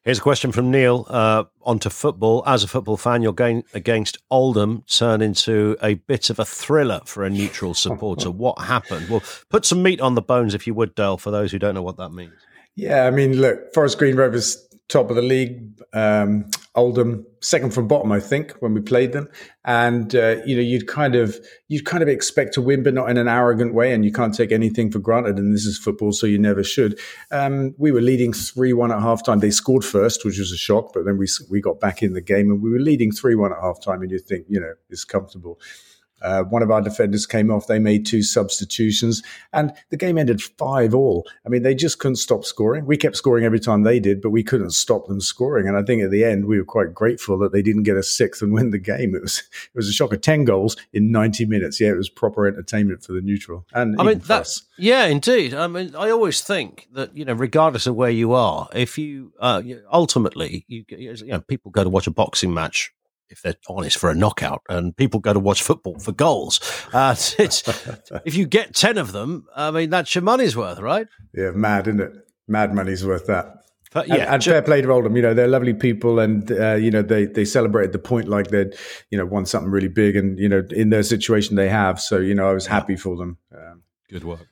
Here's 0.02 0.18
a 0.18 0.22
question 0.22 0.52
from 0.52 0.70
Neil 0.70 1.06
uh, 1.08 1.44
onto 1.62 1.90
football. 1.90 2.42
As 2.46 2.64
a 2.64 2.68
football 2.68 2.96
fan, 2.96 3.22
your 3.22 3.32
game 3.32 3.64
against 3.74 4.18
Oldham 4.30 4.82
turned 4.86 5.22
into 5.22 5.76
a 5.82 5.94
bit 5.94 6.30
of 6.30 6.38
a 6.38 6.44
thriller 6.44 7.00
for 7.04 7.24
a 7.24 7.30
neutral 7.30 7.74
supporter. 7.74 8.30
what 8.30 8.58
happened? 8.58 9.08
Well, 9.08 9.22
put 9.48 9.64
some 9.64 9.82
meat 9.82 10.00
on 10.00 10.14
the 10.14 10.22
bones, 10.22 10.54
if 10.54 10.66
you 10.66 10.74
would, 10.74 10.94
Dale, 10.94 11.16
for 11.16 11.30
those 11.30 11.52
who 11.52 11.58
don't 11.58 11.74
know 11.74 11.82
what 11.82 11.96
that 11.98 12.10
means. 12.10 12.32
Yeah, 12.76 13.06
I 13.06 13.10
mean, 13.10 13.40
look, 13.40 13.74
Forest 13.74 13.98
Green 13.98 14.16
Rovers 14.16 14.66
top 14.90 15.10
of 15.10 15.16
the 15.16 15.22
league. 15.22 15.80
Um, 15.92 16.50
Oldham 16.76 17.26
second 17.40 17.74
from 17.74 17.88
bottom, 17.88 18.12
I 18.12 18.20
think, 18.20 18.52
when 18.60 18.74
we 18.74 18.80
played 18.80 19.12
them. 19.12 19.28
And 19.64 20.14
uh, 20.14 20.36
you 20.46 20.54
know, 20.54 20.62
you'd 20.62 20.86
kind 20.86 21.14
of 21.16 21.36
you'd 21.68 21.84
kind 21.84 22.02
of 22.02 22.08
expect 22.08 22.54
to 22.54 22.62
win, 22.62 22.82
but 22.82 22.94
not 22.94 23.10
in 23.10 23.16
an 23.16 23.28
arrogant 23.28 23.74
way. 23.74 23.92
And 23.92 24.04
you 24.04 24.12
can't 24.12 24.34
take 24.34 24.52
anything 24.52 24.90
for 24.90 24.98
granted. 24.98 25.36
And 25.38 25.52
this 25.52 25.66
is 25.66 25.78
football, 25.78 26.12
so 26.12 26.26
you 26.26 26.38
never 26.38 26.62
should. 26.62 26.98
Um, 27.30 27.74
we 27.78 27.90
were 27.90 28.00
leading 28.00 28.32
three 28.32 28.72
one 28.72 28.92
at 28.92 28.98
halftime. 28.98 29.40
They 29.40 29.50
scored 29.50 29.84
first, 29.84 30.24
which 30.24 30.38
was 30.38 30.52
a 30.52 30.56
shock, 30.56 30.92
but 30.92 31.04
then 31.04 31.18
we 31.18 31.26
we 31.50 31.60
got 31.60 31.80
back 31.80 32.02
in 32.02 32.12
the 32.12 32.20
game, 32.20 32.50
and 32.50 32.62
we 32.62 32.70
were 32.70 32.78
leading 32.78 33.10
three 33.10 33.34
one 33.34 33.52
at 33.52 33.58
halftime. 33.58 34.02
And 34.02 34.10
you 34.10 34.18
think, 34.18 34.46
you 34.48 34.60
know, 34.60 34.74
it's 34.90 35.04
comfortable. 35.04 35.58
Uh, 36.22 36.44
one 36.44 36.62
of 36.62 36.70
our 36.70 36.80
defenders 36.80 37.26
came 37.26 37.50
off. 37.50 37.66
They 37.66 37.78
made 37.78 38.06
two 38.06 38.22
substitutions, 38.22 39.22
and 39.52 39.72
the 39.90 39.96
game 39.96 40.18
ended 40.18 40.42
five 40.42 40.94
all. 40.94 41.26
I 41.46 41.48
mean, 41.48 41.62
they 41.62 41.74
just 41.74 41.98
couldn't 41.98 42.16
stop 42.16 42.44
scoring. 42.44 42.86
We 42.86 42.96
kept 42.96 43.16
scoring 43.16 43.44
every 43.44 43.60
time 43.60 43.82
they 43.82 44.00
did, 44.00 44.20
but 44.20 44.30
we 44.30 44.42
couldn't 44.42 44.70
stop 44.70 45.06
them 45.06 45.20
scoring. 45.20 45.68
And 45.68 45.76
I 45.76 45.82
think 45.82 46.02
at 46.02 46.10
the 46.10 46.24
end, 46.24 46.46
we 46.46 46.58
were 46.58 46.64
quite 46.64 46.94
grateful 46.94 47.38
that 47.38 47.52
they 47.52 47.62
didn't 47.62 47.84
get 47.84 47.96
a 47.96 48.02
sixth 48.02 48.42
and 48.42 48.52
win 48.52 48.70
the 48.70 48.78
game. 48.78 49.14
It 49.14 49.22
was 49.22 49.38
it 49.38 49.76
was 49.76 49.88
a 49.88 49.92
shock 49.92 50.12
of 50.12 50.20
ten 50.20 50.44
goals 50.44 50.76
in 50.92 51.10
ninety 51.10 51.44
minutes. 51.44 51.80
Yeah, 51.80 51.90
it 51.90 51.96
was 51.96 52.08
proper 52.08 52.46
entertainment 52.46 53.02
for 53.02 53.12
the 53.12 53.20
neutral. 53.20 53.66
And 53.72 54.00
I 54.00 54.04
mean, 54.04 54.18
that's 54.18 54.62
yeah, 54.78 55.06
indeed. 55.06 55.54
I 55.54 55.66
mean, 55.66 55.94
I 55.94 56.10
always 56.10 56.40
think 56.42 56.88
that 56.92 57.16
you 57.16 57.24
know, 57.24 57.34
regardless 57.34 57.86
of 57.86 57.94
where 57.94 58.10
you 58.10 58.32
are, 58.32 58.68
if 58.74 58.98
you 58.98 59.32
uh, 59.40 59.62
ultimately 59.92 60.64
you, 60.68 60.84
you 60.88 61.14
know, 61.26 61.40
people 61.40 61.70
go 61.70 61.84
to 61.84 61.90
watch 61.90 62.06
a 62.06 62.10
boxing 62.10 62.52
match 62.52 62.92
if 63.30 63.42
they're 63.42 63.56
honest, 63.68 63.98
for 63.98 64.10
a 64.10 64.14
knockout, 64.14 64.62
and 64.68 64.96
people 64.96 65.20
go 65.20 65.32
to 65.32 65.40
watch 65.40 65.62
football 65.62 65.98
for 65.98 66.12
goals. 66.12 66.60
Uh, 66.92 67.14
if 68.24 68.34
you 68.34 68.46
get 68.46 68.74
ten 68.74 68.98
of 68.98 69.12
them, 69.12 69.46
I 69.54 69.70
mean 69.70 69.90
that's 69.90 70.14
your 70.14 70.22
money's 70.22 70.56
worth, 70.56 70.78
right? 70.78 71.06
Yeah, 71.34 71.50
mad, 71.52 71.86
isn't 71.86 72.00
it? 72.00 72.12
Mad 72.48 72.74
money's 72.74 73.04
worth 73.06 73.26
that. 73.26 73.56
But, 73.92 74.06
yeah, 74.06 74.16
and, 74.16 74.34
and 74.34 74.44
fair 74.44 74.62
play 74.62 74.82
to 74.82 74.90
Oldham. 74.92 75.16
You 75.16 75.22
know, 75.22 75.34
they're 75.34 75.48
lovely 75.48 75.74
people, 75.74 76.20
and 76.20 76.50
uh, 76.52 76.74
you 76.74 76.90
know 76.90 77.02
they 77.02 77.26
they 77.26 77.44
celebrated 77.44 77.92
the 77.92 77.98
point 77.98 78.28
like 78.28 78.48
they'd 78.48 78.74
you 79.10 79.18
know 79.18 79.26
won 79.26 79.46
something 79.46 79.70
really 79.70 79.88
big, 79.88 80.14
and 80.14 80.38
you 80.38 80.48
know 80.48 80.62
in 80.70 80.90
their 80.90 81.02
situation 81.02 81.56
they 81.56 81.68
have. 81.68 82.00
So 82.00 82.18
you 82.18 82.34
know 82.34 82.48
I 82.48 82.52
was 82.52 82.66
happy 82.66 82.96
for 82.96 83.16
them. 83.16 83.38
Um, 83.52 83.82
Good 84.08 84.24
work. 84.24 84.46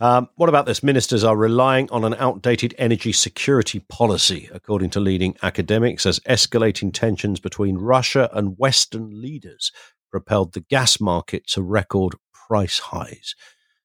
Um, 0.00 0.28
what 0.36 0.48
about 0.48 0.66
this? 0.66 0.82
Ministers 0.82 1.24
are 1.24 1.36
relying 1.36 1.90
on 1.90 2.04
an 2.04 2.14
outdated 2.14 2.74
energy 2.78 3.12
security 3.12 3.80
policy, 3.80 4.48
according 4.52 4.90
to 4.90 5.00
leading 5.00 5.36
academics, 5.42 6.06
as 6.06 6.20
escalating 6.20 6.92
tensions 6.92 7.40
between 7.40 7.76
Russia 7.76 8.28
and 8.32 8.58
Western 8.58 9.20
leaders 9.20 9.72
propelled 10.10 10.52
the 10.52 10.60
gas 10.60 11.00
market 11.00 11.46
to 11.48 11.62
record 11.62 12.14
price 12.32 12.78
highs. 12.78 13.34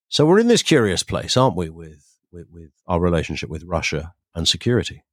So 0.09 0.25
we're 0.25 0.39
in 0.39 0.47
this 0.47 0.63
curious 0.63 1.03
place, 1.03 1.37
aren't 1.37 1.55
we, 1.55 1.69
with, 1.69 2.05
with, 2.31 2.47
with 2.51 2.71
our 2.87 2.99
relationship 2.99 3.49
with 3.49 3.63
Russia 3.63 4.13
and 4.35 4.47
security? 4.47 5.03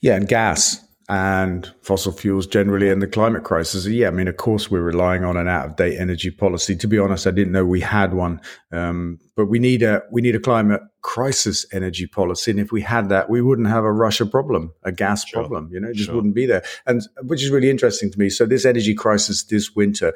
Yeah, 0.00 0.16
and 0.16 0.28
gas 0.28 0.82
and 1.08 1.72
fossil 1.82 2.12
fuels 2.12 2.46
generally 2.46 2.88
and 2.88 3.02
the 3.02 3.06
climate 3.06 3.44
crisis. 3.44 3.86
Yeah, 3.86 4.08
I 4.08 4.10
mean, 4.10 4.28
of 4.28 4.36
course, 4.36 4.70
we're 4.70 4.82
relying 4.82 5.24
on 5.24 5.36
an 5.36 5.48
out 5.48 5.66
of 5.66 5.76
date 5.76 5.98
energy 5.98 6.30
policy. 6.30 6.76
To 6.76 6.86
be 6.86 6.98
honest, 6.98 7.26
I 7.26 7.32
didn't 7.32 7.52
know 7.52 7.64
we 7.64 7.80
had 7.80 8.14
one, 8.14 8.40
um, 8.70 9.18
but 9.36 9.46
we 9.46 9.58
need 9.58 9.82
a 9.82 10.02
we 10.10 10.22
need 10.22 10.36
a 10.36 10.40
climate 10.40 10.80
crisis 11.02 11.66
energy 11.72 12.06
policy. 12.06 12.50
And 12.50 12.60
if 12.60 12.72
we 12.72 12.82
had 12.82 13.08
that, 13.08 13.28
we 13.28 13.42
wouldn't 13.42 13.68
have 13.68 13.84
a 13.84 13.92
Russia 13.92 14.26
problem, 14.26 14.72
a 14.84 14.92
gas 14.92 15.26
sure. 15.26 15.40
problem. 15.40 15.68
You 15.72 15.80
know, 15.80 15.88
it 15.88 15.94
just 15.94 16.06
sure. 16.06 16.14
wouldn't 16.14 16.34
be 16.34 16.46
there. 16.46 16.62
And 16.86 17.02
which 17.22 17.42
is 17.42 17.50
really 17.50 17.70
interesting 17.70 18.10
to 18.10 18.18
me. 18.18 18.30
So 18.30 18.46
this 18.46 18.64
energy 18.64 18.94
crisis 18.94 19.44
this 19.44 19.74
winter 19.74 20.14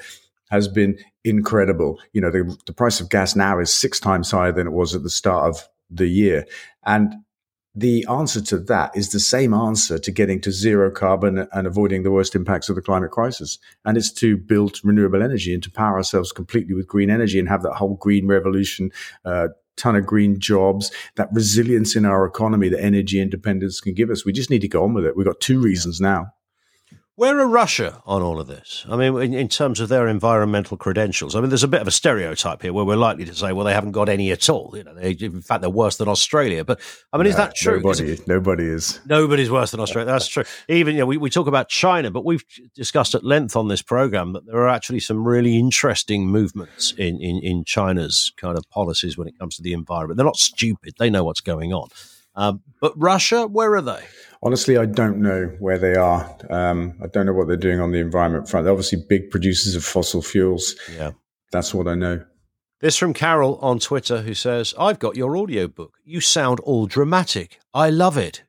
has 0.50 0.68
been 0.68 0.96
incredible. 1.24 1.98
You 2.12 2.20
know, 2.20 2.30
the, 2.30 2.56
the 2.66 2.72
price 2.72 3.00
of 3.00 3.10
gas 3.10 3.34
now 3.34 3.58
is 3.58 3.72
six 3.72 3.98
times 3.98 4.30
higher 4.30 4.52
than 4.52 4.68
it 4.68 4.72
was 4.72 4.94
at 4.94 5.02
the 5.02 5.10
start 5.10 5.48
of 5.48 5.68
the 5.90 6.06
year, 6.06 6.46
and 6.84 7.14
the 7.76 8.06
answer 8.08 8.40
to 8.40 8.58
that 8.58 8.96
is 8.96 9.10
the 9.10 9.20
same 9.20 9.52
answer 9.52 9.98
to 9.98 10.10
getting 10.10 10.40
to 10.40 10.50
zero 10.50 10.90
carbon 10.90 11.46
and 11.52 11.66
avoiding 11.66 12.02
the 12.02 12.10
worst 12.10 12.34
impacts 12.34 12.70
of 12.70 12.74
the 12.74 12.82
climate 12.82 13.10
crisis. 13.10 13.58
And 13.84 13.98
it's 13.98 14.10
to 14.12 14.38
build 14.38 14.80
renewable 14.82 15.22
energy 15.22 15.52
and 15.52 15.62
to 15.62 15.70
power 15.70 15.96
ourselves 15.96 16.32
completely 16.32 16.74
with 16.74 16.86
green 16.86 17.10
energy 17.10 17.38
and 17.38 17.48
have 17.48 17.62
that 17.62 17.74
whole 17.74 17.94
green 17.94 18.26
revolution 18.26 18.90
uh, 19.26 19.48
ton 19.76 19.94
of 19.94 20.06
green 20.06 20.40
jobs, 20.40 20.90
that 21.16 21.28
resilience 21.32 21.94
in 21.94 22.06
our 22.06 22.24
economy 22.24 22.70
that 22.70 22.82
energy 22.82 23.20
independence 23.20 23.78
can 23.78 23.92
give 23.92 24.08
us. 24.08 24.24
We 24.24 24.32
just 24.32 24.48
need 24.48 24.62
to 24.62 24.68
go 24.68 24.82
on 24.82 24.94
with 24.94 25.04
it. 25.04 25.14
We've 25.14 25.26
got 25.26 25.40
two 25.40 25.60
reasons 25.60 26.00
now. 26.00 26.32
Where 27.16 27.40
are 27.40 27.46
Russia 27.46 28.02
on 28.04 28.20
all 28.20 28.38
of 28.38 28.46
this? 28.46 28.84
I 28.90 28.94
mean, 28.94 29.16
in, 29.22 29.32
in, 29.32 29.48
terms 29.48 29.80
of 29.80 29.88
their 29.88 30.06
environmental 30.06 30.76
credentials, 30.76 31.34
I 31.34 31.40
mean, 31.40 31.48
there's 31.48 31.64
a 31.64 31.68
bit 31.68 31.80
of 31.80 31.88
a 31.88 31.90
stereotype 31.90 32.60
here 32.60 32.74
where 32.74 32.84
we're 32.84 32.96
likely 32.96 33.24
to 33.24 33.34
say, 33.34 33.54
well, 33.54 33.64
they 33.64 33.72
haven't 33.72 33.92
got 33.92 34.10
any 34.10 34.30
at 34.32 34.50
all. 34.50 34.74
You 34.76 34.84
know, 34.84 34.92
they, 34.92 35.12
in 35.12 35.40
fact, 35.40 35.62
they're 35.62 35.70
worse 35.70 35.96
than 35.96 36.08
Australia. 36.08 36.62
But 36.62 36.78
I 37.14 37.16
mean, 37.16 37.24
no, 37.24 37.30
is 37.30 37.36
that 37.36 37.54
true? 37.54 37.76
Nobody, 37.76 38.10
is 38.10 38.26
nobody 38.26 38.64
is. 38.64 39.00
Nobody's 39.06 39.50
worse 39.50 39.70
than 39.70 39.80
Australia. 39.80 40.12
That's 40.12 40.28
true. 40.28 40.44
Even 40.68 40.94
you 40.94 41.00
know, 41.00 41.06
we, 41.06 41.16
we 41.16 41.30
talk 41.30 41.46
about 41.46 41.70
China, 41.70 42.10
but 42.10 42.22
we've 42.26 42.44
discussed 42.74 43.14
at 43.14 43.24
length 43.24 43.56
on 43.56 43.68
this 43.68 43.80
program 43.80 44.34
that 44.34 44.44
there 44.44 44.56
are 44.56 44.68
actually 44.68 45.00
some 45.00 45.26
really 45.26 45.58
interesting 45.58 46.26
movements 46.26 46.92
in, 46.98 47.18
in, 47.22 47.38
in 47.38 47.64
China's 47.64 48.30
kind 48.36 48.58
of 48.58 48.68
policies 48.68 49.16
when 49.16 49.26
it 49.26 49.38
comes 49.38 49.56
to 49.56 49.62
the 49.62 49.72
environment. 49.72 50.18
They're 50.18 50.26
not 50.26 50.36
stupid. 50.36 50.96
They 50.98 51.08
know 51.08 51.24
what's 51.24 51.40
going 51.40 51.72
on. 51.72 51.88
Um, 52.36 52.62
but 52.80 52.92
Russia, 52.96 53.46
where 53.46 53.72
are 53.72 53.82
they? 53.82 54.04
Honestly, 54.42 54.76
I 54.76 54.84
don't 54.84 55.20
know 55.20 55.56
where 55.58 55.78
they 55.78 55.94
are. 55.94 56.36
Um, 56.50 56.98
I 57.02 57.06
don't 57.06 57.26
know 57.26 57.32
what 57.32 57.48
they're 57.48 57.56
doing 57.56 57.80
on 57.80 57.90
the 57.90 57.98
environment 57.98 58.48
front. 58.48 58.64
They're 58.64 58.72
obviously 58.72 59.02
big 59.08 59.30
producers 59.30 59.74
of 59.74 59.84
fossil 59.84 60.22
fuels. 60.22 60.74
Yeah. 60.94 61.12
That's 61.52 61.72
what 61.72 61.88
I 61.88 61.94
know. 61.94 62.24
This 62.80 62.96
from 62.96 63.14
Carol 63.14 63.58
on 63.62 63.78
Twitter 63.78 64.20
who 64.20 64.34
says, 64.34 64.74
I've 64.78 64.98
got 64.98 65.16
your 65.16 65.36
audiobook. 65.36 65.94
You 66.04 66.20
sound 66.20 66.60
all 66.60 66.86
dramatic. 66.86 67.58
I 67.72 67.88
love 67.88 68.18
it. 68.18 68.42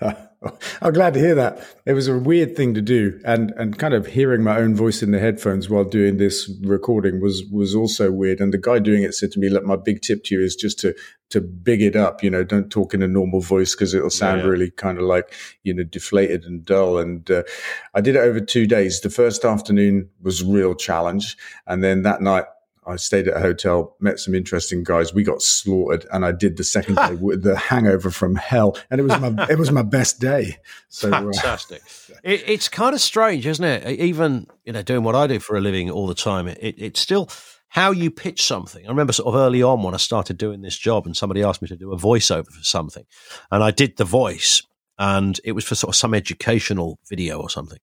I'm 0.82 0.94
glad 0.94 1.14
to 1.14 1.20
hear 1.20 1.34
that. 1.34 1.62
It 1.84 1.92
was 1.92 2.08
a 2.08 2.18
weird 2.18 2.56
thing 2.56 2.72
to 2.74 2.80
do, 2.80 3.20
and 3.24 3.50
and 3.58 3.78
kind 3.78 3.92
of 3.92 4.06
hearing 4.06 4.42
my 4.42 4.58
own 4.58 4.74
voice 4.74 5.02
in 5.02 5.10
the 5.10 5.18
headphones 5.18 5.68
while 5.68 5.84
doing 5.84 6.16
this 6.16 6.50
recording 6.62 7.20
was 7.20 7.44
was 7.52 7.74
also 7.74 8.10
weird. 8.10 8.40
And 8.40 8.52
the 8.52 8.58
guy 8.58 8.78
doing 8.78 9.02
it 9.02 9.14
said 9.14 9.32
to 9.32 9.38
me, 9.38 9.50
"Look, 9.50 9.64
my 9.64 9.76
big 9.76 10.00
tip 10.00 10.24
to 10.24 10.34
you 10.34 10.42
is 10.42 10.56
just 10.56 10.78
to 10.80 10.94
to 11.30 11.42
big 11.42 11.82
it 11.82 11.94
up. 11.94 12.22
You 12.22 12.30
know, 12.30 12.42
don't 12.42 12.70
talk 12.70 12.94
in 12.94 13.02
a 13.02 13.08
normal 13.08 13.40
voice 13.40 13.74
because 13.74 13.92
it'll 13.92 14.08
sound 14.08 14.40
yeah, 14.40 14.48
really 14.48 14.70
kind 14.70 14.96
of 14.96 15.04
like 15.04 15.34
you 15.62 15.74
know 15.74 15.84
deflated 15.84 16.44
and 16.44 16.64
dull." 16.64 16.98
And 16.98 17.30
uh, 17.30 17.42
I 17.94 18.00
did 18.00 18.16
it 18.16 18.20
over 18.20 18.40
two 18.40 18.66
days. 18.66 19.00
The 19.00 19.10
first 19.10 19.44
afternoon 19.44 20.08
was 20.22 20.42
real 20.42 20.74
challenge, 20.74 21.36
and 21.66 21.84
then 21.84 22.02
that 22.02 22.22
night 22.22 22.44
I 22.86 22.96
stayed 22.96 23.28
at 23.28 23.36
a 23.36 23.40
hotel, 23.40 23.94
met 24.00 24.18
some 24.18 24.34
interesting 24.34 24.84
guys. 24.84 25.12
We 25.12 25.22
got 25.22 25.42
slaughtered, 25.42 26.06
and 26.12 26.24
I 26.24 26.32
did 26.32 26.56
the 26.56 26.64
second 26.64 26.96
day 26.96 27.14
with 27.14 27.42
the 27.42 27.56
hangover 27.56 28.10
from 28.10 28.36
hell, 28.36 28.76
and 28.90 29.00
it 29.00 29.04
was 29.04 29.20
my 29.20 29.46
it 29.50 29.58
was 29.58 29.70
my 29.70 29.82
best 29.82 30.18
day. 30.20 30.58
So 30.88 31.10
uh, 31.12 31.20
fantastic. 31.20 31.82
Uh, 32.10 32.16
it, 32.24 32.42
it's 32.48 32.68
kind 32.68 32.92
of 32.92 33.00
strange, 33.00 33.46
isn't 33.46 33.64
it? 33.64 33.86
Even 34.00 34.46
you 34.64 34.72
know, 34.72 34.82
doing 34.82 35.04
what 35.04 35.14
I 35.14 35.28
do 35.28 35.38
for 35.38 35.56
a 35.56 35.60
living 35.60 35.90
all 35.90 36.08
the 36.08 36.14
time, 36.14 36.48
it, 36.48 36.58
it, 36.60 36.74
it's 36.76 37.00
still 37.00 37.30
how 37.68 37.92
you 37.92 38.10
pitch 38.10 38.42
something. 38.42 38.84
I 38.84 38.88
remember 38.88 39.12
sort 39.12 39.28
of 39.28 39.40
early 39.40 39.62
on 39.62 39.82
when 39.82 39.94
I 39.94 39.98
started 39.98 40.36
doing 40.36 40.60
this 40.60 40.76
job, 40.76 41.06
and 41.06 41.16
somebody 41.16 41.42
asked 41.42 41.62
me 41.62 41.68
to 41.68 41.76
do 41.76 41.92
a 41.92 41.96
voiceover 41.96 42.48
for 42.48 42.64
something, 42.64 43.04
and 43.50 43.62
I 43.62 43.70
did 43.70 43.96
the 43.96 44.04
voice, 44.04 44.62
and 44.98 45.38
it 45.44 45.52
was 45.52 45.64
for 45.64 45.76
sort 45.76 45.90
of 45.90 45.96
some 45.96 46.14
educational 46.14 46.98
video 47.08 47.40
or 47.40 47.48
something. 47.48 47.78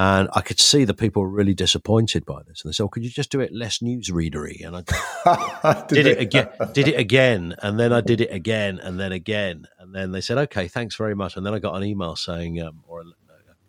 And 0.00 0.28
I 0.32 0.42
could 0.42 0.60
see 0.60 0.84
that 0.84 0.94
people 0.94 1.22
were 1.22 1.28
really 1.28 1.54
disappointed 1.54 2.24
by 2.24 2.44
this. 2.46 2.62
And 2.62 2.70
they 2.70 2.72
said, 2.72 2.84
oh, 2.84 2.88
could 2.88 3.02
you 3.02 3.10
just 3.10 3.32
do 3.32 3.40
it 3.40 3.52
less 3.52 3.80
newsreadery? 3.80 4.64
And 4.64 4.76
I 4.76 5.84
did, 5.88 5.88
did 5.88 6.06
it 6.06 6.20
again, 6.20 6.48
did 6.72 6.86
it 6.86 6.96
again. 6.96 7.56
And 7.64 7.80
then 7.80 7.92
I 7.92 8.00
did 8.00 8.20
it 8.20 8.32
again 8.32 8.78
and 8.78 9.00
then 9.00 9.10
again. 9.10 9.66
And 9.80 9.92
then 9.92 10.12
they 10.12 10.20
said, 10.20 10.38
okay, 10.38 10.68
thanks 10.68 10.94
very 10.94 11.16
much. 11.16 11.36
And 11.36 11.44
then 11.44 11.52
I 11.52 11.58
got 11.58 11.74
an 11.74 11.82
email 11.82 12.14
saying, 12.14 12.62
um, 12.62 12.84
or 12.86 13.00
a, 13.00 13.04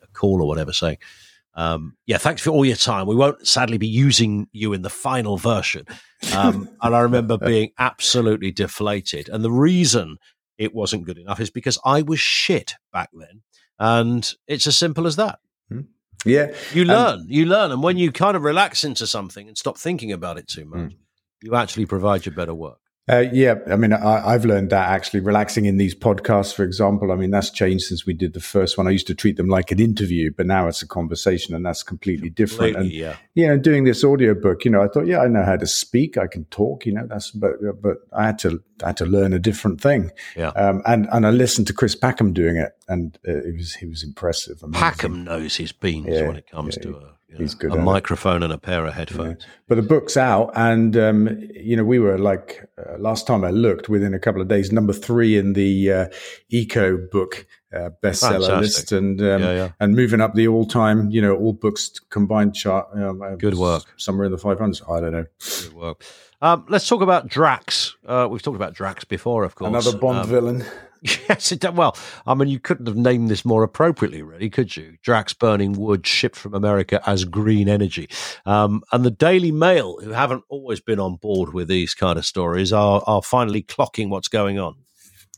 a, 0.04 0.08
call 0.14 0.44
or 0.44 0.48
whatever 0.48 0.72
saying, 0.72 1.00
um, 1.56 1.98
yeah, 2.06 2.20
thanks 2.20 2.44
for 2.44 2.52
all 2.52 2.64
your 2.64 2.76
time. 2.76 3.08
We 3.08 3.16
won't 3.16 3.48
sadly 3.48 3.80
be 3.80 3.88
using 3.88 4.50
you 4.52 4.74
in 4.74 4.84
the 4.84 4.90
final 4.92 5.38
version. 5.38 5.88
Um, 6.36 6.70
and 6.84 6.96
I 6.96 7.00
remember 7.00 7.40
being 7.40 7.72
absolutely 7.80 8.52
deflated. 8.52 9.30
And 9.30 9.44
the 9.44 9.52
reason 9.52 10.18
it 10.60 10.76
wasn't 10.76 11.06
good 11.06 11.18
enough 11.18 11.40
is 11.40 11.50
because 11.50 11.80
I 11.84 12.04
was 12.04 12.20
shit 12.20 12.76
back 12.94 13.10
then. 13.14 13.42
And 13.80 14.32
it's 14.46 14.68
as 14.68 14.78
simple 14.78 15.08
as 15.08 15.16
that. 15.16 15.40
Yeah. 16.26 16.54
You 16.74 16.86
learn, 16.86 17.20
um, 17.20 17.26
you 17.28 17.46
learn. 17.46 17.72
And 17.72 17.82
when 17.82 17.98
you 17.98 18.12
kind 18.12 18.36
of 18.36 18.44
relax 18.44 18.84
into 18.84 19.08
something 19.08 19.48
and 19.48 19.58
stop 19.58 19.78
thinking 19.78 20.12
about 20.12 20.38
it 20.38 20.48
too 20.48 20.66
much, 20.66 20.92
mm. 20.92 20.98
you 21.42 21.56
actually 21.56 21.86
provide 21.86 22.26
your 22.26 22.36
better 22.36 22.54
work. 22.54 22.80
Uh, 23.10 23.26
yeah, 23.34 23.56
I 23.68 23.76
mean, 23.76 23.92
I, 23.92 24.34
have 24.34 24.46
learned 24.46 24.70
that 24.70 24.88
actually 24.88 25.22
relaxing 25.22 25.66
in 25.66 25.78
these 25.78 25.96
podcasts, 25.96 26.54
for 26.54 26.64
example. 26.64 27.12
I 27.12 27.16
mean, 27.16 27.32
that's 27.32 27.50
changed 27.50 27.86
since 27.86 28.06
we 28.06 28.14
did 28.14 28.34
the 28.34 28.40
first 28.40 28.78
one. 28.78 28.88
I 28.88 28.92
used 28.92 29.08
to 29.08 29.16
treat 29.16 29.36
them 29.36 29.48
like 29.48 29.72
an 29.72 29.80
interview, 29.80 30.32
but 30.32 30.46
now 30.46 30.68
it's 30.68 30.84
a 30.84 30.88
conversation, 30.88 31.56
and 31.56 31.66
that's 31.66 31.82
completely 31.82 32.30
different. 32.30 32.76
and 32.76 32.92
yeah, 32.92 33.16
you 33.34 33.48
know, 33.48 33.58
doing 33.58 33.84
this 33.84 34.04
audiobook, 34.04 34.64
you 34.64 34.70
know, 34.70 34.84
I 34.84 34.90
thought, 34.90 35.08
yeah, 35.08 35.22
I 35.22 35.28
know 35.28 35.44
how 35.44 35.56
to 35.56 35.66
speak, 35.66 36.18
I 36.18 36.28
can 36.28 36.46
talk, 36.46 36.86
you 36.86 36.94
know, 36.94 37.08
that's 37.08 37.32
but 37.32 37.54
but 37.82 37.98
I 38.14 38.28
had 38.28 38.38
to 38.40 38.62
I 38.84 38.88
had 38.88 38.98
to 38.98 39.06
learn 39.08 39.34
a 39.34 39.40
different 39.40 39.82
thing. 39.82 40.12
Yeah, 40.36 40.50
um, 40.50 40.84
and 40.86 41.08
and 41.12 41.26
I 41.26 41.32
listened 41.32 41.66
to 41.68 41.74
Chris 41.74 41.96
Packham 41.96 42.32
doing 42.32 42.58
it, 42.58 42.74
and 42.88 43.18
uh, 43.28 43.32
it 43.32 43.56
was 43.56 43.74
he 43.74 43.88
was 43.88 44.04
impressive. 44.04 44.62
Amazing. 44.62 44.82
Packham 44.82 45.24
knows 45.24 45.56
his 45.56 45.72
beans 45.72 46.08
yeah, 46.10 46.28
when 46.28 46.36
it 46.36 46.48
comes 46.48 46.78
yeah, 46.78 46.84
to 46.84 46.98
a 46.98 47.19
He's 47.38 47.54
good. 47.54 47.72
A 47.74 47.78
microphone 47.78 48.42
it. 48.42 48.46
and 48.46 48.54
a 48.54 48.58
pair 48.58 48.86
of 48.86 48.94
headphones. 48.94 49.44
Yeah. 49.44 49.54
But 49.68 49.76
the 49.76 49.82
book's 49.84 50.18
out, 50.18 50.52
and 50.56 50.98
um, 50.98 51.50
you 51.54 51.76
know 51.76 51.84
we 51.84 52.00
were 52.00 52.18
like 52.18 52.66
uh, 52.78 52.98
last 52.98 53.28
time 53.28 53.44
I 53.44 53.52
looked, 53.52 53.88
within 53.88 54.14
a 54.14 54.20
couple 54.20 54.42
of 54.42 54.48
days, 54.48 54.72
number 54.72 54.94
three 54.94 55.38
in 55.38 55.54
the 55.54 55.92
uh, 55.92 56.06
Eco 56.50 56.98
book 56.98 57.46
uh, 57.74 57.90
bestseller 58.04 58.48
Fantastic. 58.48 58.60
list, 58.60 58.92
and 58.92 59.22
um, 59.22 59.42
yeah, 59.42 59.52
yeah. 59.54 59.72
and 59.80 59.96
moving 59.96 60.22
up 60.22 60.34
the 60.34 60.48
all-time, 60.48 61.12
you 61.12 61.22
know, 61.22 61.36
all 61.36 61.54
books 61.54 61.92
combined 62.10 62.56
chart. 62.56 62.88
Um, 62.94 63.22
good 63.38 63.56
work. 63.56 63.84
Somewhere 63.98 64.26
in 64.26 64.32
the 64.32 64.38
five 64.38 64.58
hundreds. 64.58 64.82
I 64.90 65.00
don't 65.00 65.12
know. 65.12 65.26
Good 65.40 65.74
work. 65.74 66.04
Um, 66.42 66.66
let's 66.70 66.88
talk 66.88 67.02
about 67.02 67.28
Drax. 67.28 67.96
Uh, 68.06 68.28
we've 68.30 68.42
talked 68.42 68.56
about 68.56 68.74
Drax 68.74 69.04
before, 69.04 69.44
of 69.44 69.56
course. 69.56 69.68
Another 69.68 69.98
Bond 69.98 70.20
um, 70.20 70.28
villain. 70.28 70.66
Yes, 71.02 71.52
it, 71.52 71.74
well, 71.74 71.96
I 72.26 72.34
mean, 72.34 72.50
you 72.50 72.60
couldn't 72.60 72.88
have 72.88 72.96
named 72.96 73.30
this 73.30 73.46
more 73.46 73.64
appropriately, 73.64 74.22
really, 74.22 74.50
could 74.50 74.76
you? 74.76 74.98
Drax 75.02 75.34
burning 75.34 75.74
wood 75.74 76.06
shipped 76.06 76.36
from 76.36 76.54
America 76.54 77.02
as 77.06 77.26
green 77.26 77.70
energy. 77.70 78.10
Um, 78.46 78.84
and 78.92 79.06
the 79.06 79.12
Daily 79.12 79.52
Mail, 79.52 80.00
who 80.02 80.12
haven't 80.12 80.44
always 80.50 80.80
been 80.80 81.00
on 81.00 81.16
board 81.16 81.54
with 81.54 81.68
these 81.68 81.94
kind 81.94 82.18
of 82.20 82.26
stories, 82.26 82.74
are, 82.74 83.02
are 83.08 83.22
finally 83.22 83.64
clocking 83.64 84.10
what's 84.10 84.28
going 84.28 84.60
on. 84.60 84.76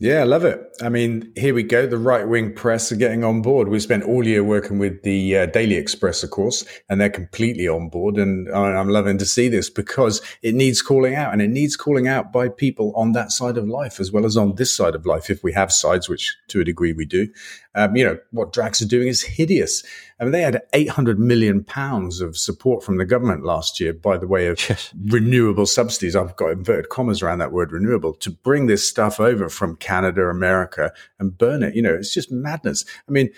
Yeah, 0.01 0.21
I 0.21 0.23
love 0.23 0.45
it. 0.45 0.59
I 0.81 0.89
mean, 0.89 1.31
here 1.35 1.53
we 1.53 1.61
go. 1.61 1.85
The 1.85 1.99
right 1.99 2.27
wing 2.27 2.55
press 2.55 2.91
are 2.91 2.95
getting 2.95 3.23
on 3.23 3.43
board. 3.43 3.67
We 3.67 3.79
spent 3.79 4.03
all 4.03 4.25
year 4.25 4.43
working 4.43 4.79
with 4.79 5.03
the 5.03 5.37
uh, 5.37 5.45
Daily 5.45 5.75
Express, 5.75 6.23
of 6.23 6.31
course, 6.31 6.65
and 6.89 6.99
they're 6.99 7.07
completely 7.07 7.67
on 7.67 7.87
board. 7.87 8.17
And 8.17 8.49
I'm 8.49 8.89
loving 8.89 9.19
to 9.19 9.27
see 9.27 9.47
this 9.47 9.69
because 9.69 10.19
it 10.41 10.55
needs 10.55 10.81
calling 10.81 11.13
out 11.13 11.33
and 11.33 11.39
it 11.39 11.49
needs 11.49 11.75
calling 11.75 12.07
out 12.07 12.33
by 12.33 12.49
people 12.49 12.91
on 12.95 13.11
that 13.11 13.31
side 13.31 13.59
of 13.59 13.67
life 13.67 13.99
as 13.99 14.11
well 14.11 14.25
as 14.25 14.35
on 14.35 14.55
this 14.55 14.75
side 14.75 14.95
of 14.95 15.05
life, 15.05 15.29
if 15.29 15.43
we 15.43 15.53
have 15.53 15.71
sides, 15.71 16.09
which 16.09 16.35
to 16.47 16.61
a 16.61 16.65
degree 16.65 16.93
we 16.93 17.05
do. 17.05 17.27
Um, 17.75 17.95
you 17.95 18.03
know, 18.03 18.17
what 18.31 18.53
Drax 18.53 18.81
are 18.81 18.87
doing 18.87 19.07
is 19.07 19.21
hideous. 19.21 19.83
I 20.21 20.25
mean, 20.25 20.33
they 20.33 20.43
had 20.43 20.61
800 20.73 21.19
million 21.19 21.63
pounds 21.63 22.21
of 22.21 22.37
support 22.37 22.83
from 22.83 22.97
the 22.97 23.05
government 23.05 23.43
last 23.43 23.79
year 23.79 23.91
by 23.91 24.19
the 24.19 24.27
way 24.27 24.45
of 24.45 24.57
yes. 24.69 24.93
renewable 25.05 25.65
subsidies. 25.65 26.15
I've 26.15 26.35
got 26.35 26.51
inverted 26.51 26.89
commas 26.89 27.23
around 27.23 27.39
that 27.39 27.51
word 27.51 27.71
renewable 27.71 28.13
to 28.13 28.29
bring 28.29 28.67
this 28.67 28.87
stuff 28.87 29.19
over 29.19 29.49
from 29.49 29.77
Canada, 29.77 30.27
America 30.27 30.93
and 31.17 31.35
burn 31.35 31.63
it. 31.63 31.75
You 31.75 31.81
know, 31.81 31.95
it's 31.95 32.13
just 32.13 32.31
madness. 32.31 32.85
I 33.09 33.11
mean, 33.11 33.31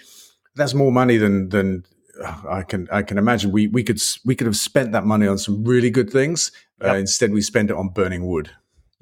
that's 0.56 0.74
more 0.74 0.92
money 0.92 1.16
than, 1.16 1.50
than 1.50 1.86
I 2.48 2.64
can, 2.64 2.90
I 2.92 3.02
can 3.02 3.18
imagine 3.18 3.54
we, 3.54 3.70
we 3.70 3.82
could, 3.82 4.02
we 4.26 4.36
could 4.36 4.48
have 4.48 4.58
spent 4.58 4.92
that 4.92 5.06
money 5.06 5.26
on 5.26 5.38
some 5.38 5.64
really 5.64 5.90
good 5.90 6.10
things. 6.10 6.52
Uh, 6.82 6.88
yep. 6.88 6.96
Uh, 6.96 6.98
instead, 6.98 7.32
we 7.32 7.42
spend 7.42 7.70
it 7.70 7.78
on 7.78 7.90
burning 7.90 8.28
wood. 8.28 8.52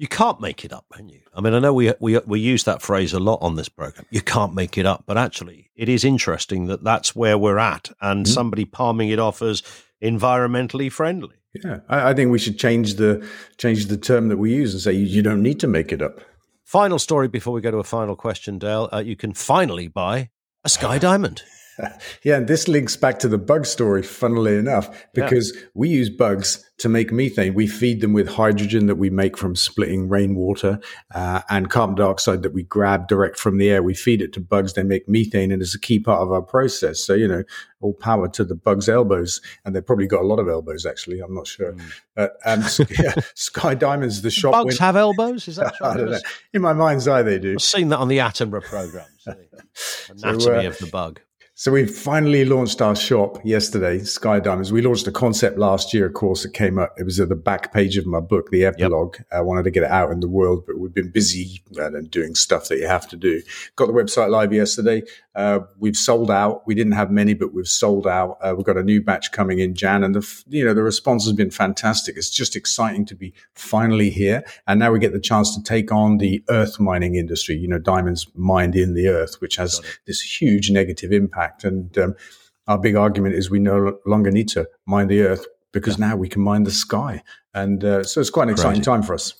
You 0.02 0.08
can't 0.08 0.40
make 0.40 0.64
it 0.64 0.72
up, 0.72 0.86
can 0.92 1.08
you? 1.08 1.20
I 1.32 1.40
mean, 1.40 1.54
I 1.54 1.60
know 1.60 1.72
we 1.72 1.92
we 2.00 2.18
we 2.26 2.40
use 2.40 2.64
that 2.64 2.82
phrase 2.82 3.12
a 3.12 3.20
lot 3.20 3.38
on 3.40 3.54
this 3.54 3.68
program. 3.68 4.04
You 4.10 4.20
can't 4.20 4.52
make 4.52 4.76
it 4.76 4.84
up, 4.84 5.04
but 5.06 5.16
actually, 5.16 5.70
it 5.76 5.88
is 5.88 6.02
interesting 6.02 6.66
that 6.66 6.82
that's 6.82 7.14
where 7.14 7.38
we're 7.38 7.58
at, 7.58 7.88
and 8.00 8.26
mm-hmm. 8.26 8.32
somebody 8.32 8.64
palming 8.64 9.10
it 9.10 9.20
off 9.20 9.40
as 9.42 9.62
environmentally 10.02 10.90
friendly. 10.90 11.36
Yeah, 11.54 11.78
I, 11.88 12.10
I, 12.10 12.14
think 12.14 12.32
we 12.32 12.40
should 12.40 12.58
change 12.58 12.94
the 12.94 13.24
change 13.58 13.86
the 13.86 13.96
term 13.96 14.26
that 14.30 14.38
we 14.38 14.52
use 14.52 14.72
and 14.72 14.82
say 14.82 14.92
you, 14.92 15.06
you 15.06 15.22
don't 15.22 15.40
need 15.40 15.60
to 15.60 15.68
make 15.68 15.92
it 15.92 16.02
up. 16.02 16.20
Final 16.64 16.98
story 16.98 17.28
before 17.28 17.52
we 17.52 17.60
go 17.60 17.70
to 17.70 17.76
a 17.76 17.84
final 17.84 18.16
question, 18.16 18.58
Dale. 18.58 18.88
Uh, 18.92 18.98
you 18.98 19.14
can 19.14 19.32
finally 19.32 19.86
buy 19.86 20.30
a 20.64 20.68
Sky 20.68 20.98
Diamond. 20.98 21.44
yeah, 22.22 22.36
and 22.36 22.48
this 22.48 22.68
links 22.68 22.96
back 22.96 23.18
to 23.20 23.28
the 23.28 23.38
bug 23.38 23.66
story, 23.66 24.02
funnily 24.02 24.56
enough, 24.56 25.06
because 25.14 25.54
yeah. 25.54 25.62
we 25.74 25.88
use 25.88 26.10
bugs 26.10 26.64
to 26.78 26.88
make 26.88 27.12
methane. 27.12 27.54
We 27.54 27.66
feed 27.66 28.00
them 28.00 28.12
with 28.12 28.28
hydrogen 28.28 28.86
that 28.86 28.96
we 28.96 29.10
make 29.10 29.36
from 29.36 29.54
splitting 29.54 30.08
rainwater 30.08 30.80
uh, 31.14 31.42
and 31.48 31.70
carbon 31.70 31.94
dioxide 31.94 32.42
that 32.42 32.52
we 32.52 32.64
grab 32.64 33.08
direct 33.08 33.38
from 33.38 33.58
the 33.58 33.70
air. 33.70 33.82
We 33.82 33.94
feed 33.94 34.20
it 34.20 34.32
to 34.34 34.40
bugs, 34.40 34.74
they 34.74 34.82
make 34.82 35.08
methane, 35.08 35.52
and 35.52 35.62
it's 35.62 35.74
a 35.74 35.80
key 35.80 36.00
part 36.00 36.20
of 36.20 36.32
our 36.32 36.42
process. 36.42 37.00
So, 37.00 37.14
you 37.14 37.28
know, 37.28 37.44
all 37.80 37.94
power 37.94 38.28
to 38.28 38.44
the 38.44 38.54
bugs' 38.54 38.88
elbows. 38.88 39.40
And 39.64 39.74
they've 39.74 39.86
probably 39.86 40.06
got 40.06 40.22
a 40.22 40.26
lot 40.26 40.38
of 40.38 40.48
elbows, 40.48 40.86
actually. 40.86 41.20
I'm 41.20 41.34
not 41.34 41.46
sure. 41.46 41.72
Mm. 41.72 41.92
But 42.14 42.32
um, 42.44 42.62
yeah, 42.98 43.14
Sky 43.34 43.74
Diamonds, 43.74 44.22
the 44.22 44.30
shop. 44.30 44.52
Bugs 44.52 44.78
have 44.78 44.96
elbows? 44.96 45.48
Is 45.48 45.56
that 45.56 45.74
I 45.80 45.96
don't 45.96 46.10
know. 46.10 46.20
In 46.52 46.62
my 46.62 46.72
mind's 46.72 47.06
eye, 47.06 47.22
they 47.22 47.38
do. 47.38 47.52
I've 47.52 47.62
seen 47.62 47.88
that 47.90 47.98
on 47.98 48.08
the 48.08 48.18
Attenborough 48.18 48.64
programme. 48.64 49.06
The 49.24 49.36
anatomy 50.10 50.40
so, 50.40 50.56
uh, 50.56 50.62
of 50.62 50.78
the 50.78 50.86
bug. 50.86 51.20
So 51.54 51.70
we 51.70 51.84
finally 51.84 52.46
launched 52.46 52.80
our 52.80 52.96
shop 52.96 53.38
yesterday, 53.44 53.98
Sky 53.98 54.40
Diamonds. 54.40 54.72
We 54.72 54.80
launched 54.80 55.06
a 55.06 55.12
concept 55.12 55.58
last 55.58 55.92
year, 55.92 56.06
of 56.06 56.14
course. 56.14 56.46
It 56.46 56.54
came 56.54 56.78
up. 56.78 56.94
It 56.96 57.04
was 57.04 57.20
at 57.20 57.28
the 57.28 57.36
back 57.36 57.74
page 57.74 57.98
of 57.98 58.06
my 58.06 58.20
book, 58.20 58.50
the 58.50 58.64
epilogue. 58.64 59.16
Yep. 59.18 59.26
I 59.32 59.42
wanted 59.42 59.64
to 59.64 59.70
get 59.70 59.82
it 59.82 59.90
out 59.90 60.10
in 60.12 60.20
the 60.20 60.30
world, 60.30 60.64
but 60.66 60.78
we've 60.78 60.94
been 60.94 61.10
busy 61.10 61.62
and 61.76 62.10
doing 62.10 62.34
stuff 62.34 62.68
that 62.68 62.78
you 62.78 62.86
have 62.86 63.06
to 63.10 63.16
do. 63.16 63.42
Got 63.76 63.88
the 63.88 63.92
website 63.92 64.30
live 64.30 64.54
yesterday. 64.54 65.02
Uh, 65.34 65.60
we've 65.78 65.96
sold 65.96 66.30
out. 66.30 66.66
We 66.66 66.74
didn't 66.74 66.92
have 66.92 67.10
many, 67.10 67.34
but 67.34 67.52
we've 67.52 67.68
sold 67.68 68.06
out. 68.06 68.38
Uh, 68.40 68.54
we've 68.56 68.66
got 68.66 68.78
a 68.78 68.82
new 68.82 69.02
batch 69.02 69.30
coming 69.30 69.58
in 69.58 69.74
Jan, 69.74 70.04
and 70.04 70.14
the 70.14 70.42
you 70.48 70.64
know 70.64 70.72
the 70.72 70.82
response 70.82 71.24
has 71.24 71.34
been 71.34 71.50
fantastic. 71.50 72.16
It's 72.16 72.30
just 72.30 72.56
exciting 72.56 73.04
to 73.06 73.14
be 73.14 73.34
finally 73.54 74.08
here, 74.08 74.42
and 74.66 74.80
now 74.80 74.90
we 74.90 74.98
get 74.98 75.12
the 75.12 75.20
chance 75.20 75.54
to 75.54 75.62
take 75.62 75.92
on 75.92 76.16
the 76.16 76.42
earth 76.48 76.80
mining 76.80 77.14
industry. 77.14 77.56
You 77.56 77.68
know, 77.68 77.78
diamonds 77.78 78.26
mined 78.34 78.74
in 78.74 78.94
the 78.94 79.08
earth, 79.08 79.40
which 79.40 79.56
has 79.56 79.82
this 80.06 80.20
huge 80.20 80.70
negative 80.70 81.12
impact 81.12 81.41
impact. 81.42 81.64
And 81.64 81.96
um, 81.98 82.14
our 82.66 82.78
big 82.78 82.96
argument 82.96 83.34
is 83.34 83.50
we 83.50 83.58
no 83.58 83.98
longer 84.06 84.30
need 84.30 84.48
to 84.48 84.68
mine 84.86 85.08
the 85.08 85.22
earth 85.22 85.46
because 85.72 85.98
yeah. 85.98 86.08
now 86.08 86.16
we 86.16 86.28
can 86.28 86.42
mine 86.42 86.64
the 86.64 86.70
sky. 86.70 87.22
And 87.54 87.84
uh, 87.84 88.04
so 88.04 88.20
it's 88.20 88.30
quite 88.30 88.44
an 88.44 88.50
exciting 88.50 88.82
time 88.82 89.02
for 89.02 89.14
us. 89.14 89.34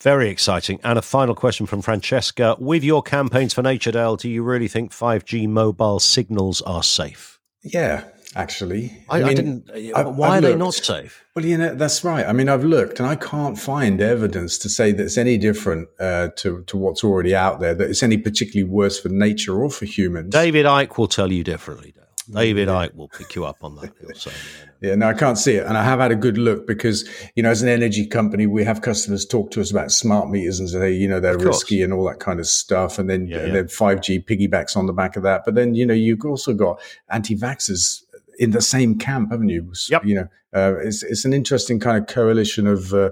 Very 0.00 0.30
exciting. 0.30 0.78
And 0.84 0.98
a 0.98 1.02
final 1.02 1.34
question 1.34 1.66
from 1.66 1.82
Francesca. 1.82 2.56
With 2.58 2.84
your 2.84 3.02
campaigns 3.02 3.54
for 3.54 3.62
Nature 3.62 3.92
Dale, 3.92 4.16
do 4.16 4.28
you 4.28 4.42
really 4.42 4.68
think 4.68 4.92
5G 4.92 5.48
mobile 5.48 5.98
signals 5.98 6.62
are 6.62 6.82
safe? 6.82 7.37
Yeah, 7.72 8.04
actually. 8.34 9.04
I, 9.08 9.16
I, 9.16 9.18
mean, 9.20 9.28
I 9.28 9.34
didn't. 9.34 9.70
Uh, 9.70 10.04
why 10.10 10.28
I've 10.28 10.38
are 10.38 10.40
looked. 10.40 10.52
they 10.52 10.56
not 10.56 10.74
safe? 10.74 11.24
Well, 11.34 11.44
you 11.44 11.58
know, 11.58 11.74
that's 11.74 12.02
right. 12.04 12.26
I 12.26 12.32
mean, 12.32 12.48
I've 12.48 12.64
looked 12.64 12.98
and 12.98 13.08
I 13.08 13.16
can't 13.16 13.58
find 13.58 14.00
evidence 14.00 14.58
to 14.58 14.68
say 14.68 14.92
that 14.92 15.02
it's 15.04 15.18
any 15.18 15.38
different 15.38 15.88
uh, 16.00 16.28
to, 16.36 16.62
to 16.64 16.76
what's 16.76 17.04
already 17.04 17.34
out 17.34 17.60
there, 17.60 17.74
that 17.74 17.90
it's 17.90 18.02
any 18.02 18.18
particularly 18.18 18.68
worse 18.70 18.98
for 18.98 19.08
nature 19.08 19.62
or 19.62 19.70
for 19.70 19.84
humans. 19.84 20.32
David 20.32 20.66
Icke 20.66 20.98
will 20.98 21.08
tell 21.08 21.32
you 21.32 21.44
differently. 21.44 21.94
David 22.30 22.68
Icke 22.68 22.94
will 22.94 23.08
pick 23.08 23.34
you 23.34 23.44
up 23.44 23.58
on 23.62 23.76
that. 23.76 23.92
Yeah, 24.80 24.94
no, 24.94 25.08
I 25.08 25.14
can't 25.14 25.38
see 25.38 25.54
it. 25.54 25.66
And 25.66 25.76
I 25.76 25.82
have 25.82 25.98
had 25.98 26.12
a 26.12 26.16
good 26.16 26.38
look 26.38 26.66
because, 26.66 27.08
you 27.34 27.42
know, 27.42 27.50
as 27.50 27.62
an 27.62 27.68
energy 27.68 28.06
company, 28.06 28.46
we 28.46 28.64
have 28.64 28.82
customers 28.82 29.26
talk 29.26 29.50
to 29.52 29.60
us 29.60 29.70
about 29.70 29.90
smart 29.90 30.30
meters 30.30 30.60
and 30.60 30.68
say, 30.68 30.92
you 30.92 31.08
know, 31.08 31.20
they're 31.20 31.38
risky 31.38 31.82
and 31.82 31.92
all 31.92 32.04
that 32.04 32.20
kind 32.20 32.38
of 32.38 32.46
stuff. 32.46 32.98
And 32.98 33.10
then, 33.10 33.26
yeah, 33.26 33.38
and 33.38 33.56
then 33.56 33.64
5G 33.64 34.24
piggybacks 34.24 34.76
on 34.76 34.86
the 34.86 34.92
back 34.92 35.16
of 35.16 35.22
that. 35.24 35.42
But 35.44 35.54
then, 35.54 35.74
you 35.74 35.84
know, 35.84 35.94
you've 35.94 36.24
also 36.24 36.54
got 36.54 36.80
anti 37.10 37.36
vaxxers 37.36 38.04
in 38.38 38.52
the 38.52 38.60
same 38.60 38.98
camp, 38.98 39.30
haven't 39.30 39.48
you? 39.48 39.72
Yep. 39.90 40.04
You 40.04 40.14
know, 40.14 40.28
uh, 40.54 40.76
it's 40.78 41.02
it's 41.02 41.24
an 41.24 41.32
interesting 41.32 41.78
kind 41.80 41.98
of 41.98 42.06
coalition 42.06 42.66
of 42.66 42.94
uh, 42.94 43.10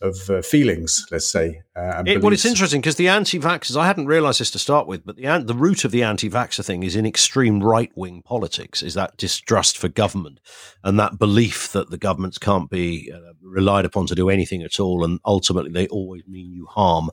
of 0.00 0.28
uh, 0.28 0.42
feelings, 0.42 1.06
let's 1.10 1.28
say. 1.28 1.62
Uh, 1.74 2.02
it, 2.04 2.22
well, 2.22 2.32
it's 2.32 2.44
interesting 2.44 2.80
because 2.80 2.96
the 2.96 3.08
anti-vaxxers. 3.08 3.76
I 3.76 3.86
hadn't 3.86 4.06
realised 4.06 4.40
this 4.40 4.50
to 4.50 4.58
start 4.58 4.86
with, 4.86 5.06
but 5.06 5.16
the 5.16 5.42
the 5.44 5.54
root 5.54 5.84
of 5.84 5.92
the 5.92 6.02
anti-vaxxer 6.02 6.64
thing 6.64 6.82
is 6.82 6.96
in 6.96 7.06
extreme 7.06 7.62
right-wing 7.62 8.22
politics. 8.22 8.82
Is 8.82 8.94
that 8.94 9.16
distrust 9.16 9.78
for 9.78 9.88
government 9.88 10.40
and 10.82 10.98
that 10.98 11.18
belief 11.18 11.72
that 11.72 11.90
the 11.90 11.98
governments 11.98 12.38
can't 12.38 12.68
be 12.68 13.10
uh, 13.14 13.32
relied 13.40 13.84
upon 13.84 14.06
to 14.08 14.14
do 14.14 14.28
anything 14.28 14.62
at 14.62 14.78
all, 14.78 15.04
and 15.04 15.20
ultimately 15.24 15.72
they 15.72 15.86
always 15.88 16.26
mean 16.26 16.52
you 16.52 16.66
harm 16.66 17.10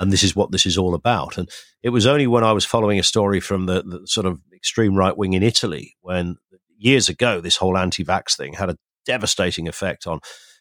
and 0.00 0.12
this 0.12 0.24
is 0.24 0.34
what 0.34 0.50
this 0.50 0.66
is 0.66 0.76
all 0.76 0.94
about. 0.94 1.38
And 1.38 1.48
it 1.82 1.90
was 1.90 2.06
only 2.06 2.26
when 2.26 2.44
I 2.44 2.52
was 2.52 2.64
following 2.64 2.98
a 2.98 3.04
story 3.04 3.40
from 3.40 3.66
the, 3.66 3.82
the 3.82 4.06
sort 4.06 4.26
of 4.26 4.40
extreme 4.52 4.96
right 4.96 5.16
wing 5.16 5.34
in 5.34 5.42
Italy 5.42 5.96
when 6.00 6.36
years 6.76 7.08
ago, 7.08 7.40
this 7.40 7.56
whole 7.56 7.76
anti 7.76 8.04
vax 8.04 8.36
thing 8.36 8.54
had 8.54 8.70
a 8.70 8.76
devastating 9.06 9.68
effect 9.68 10.06
on 10.06 10.20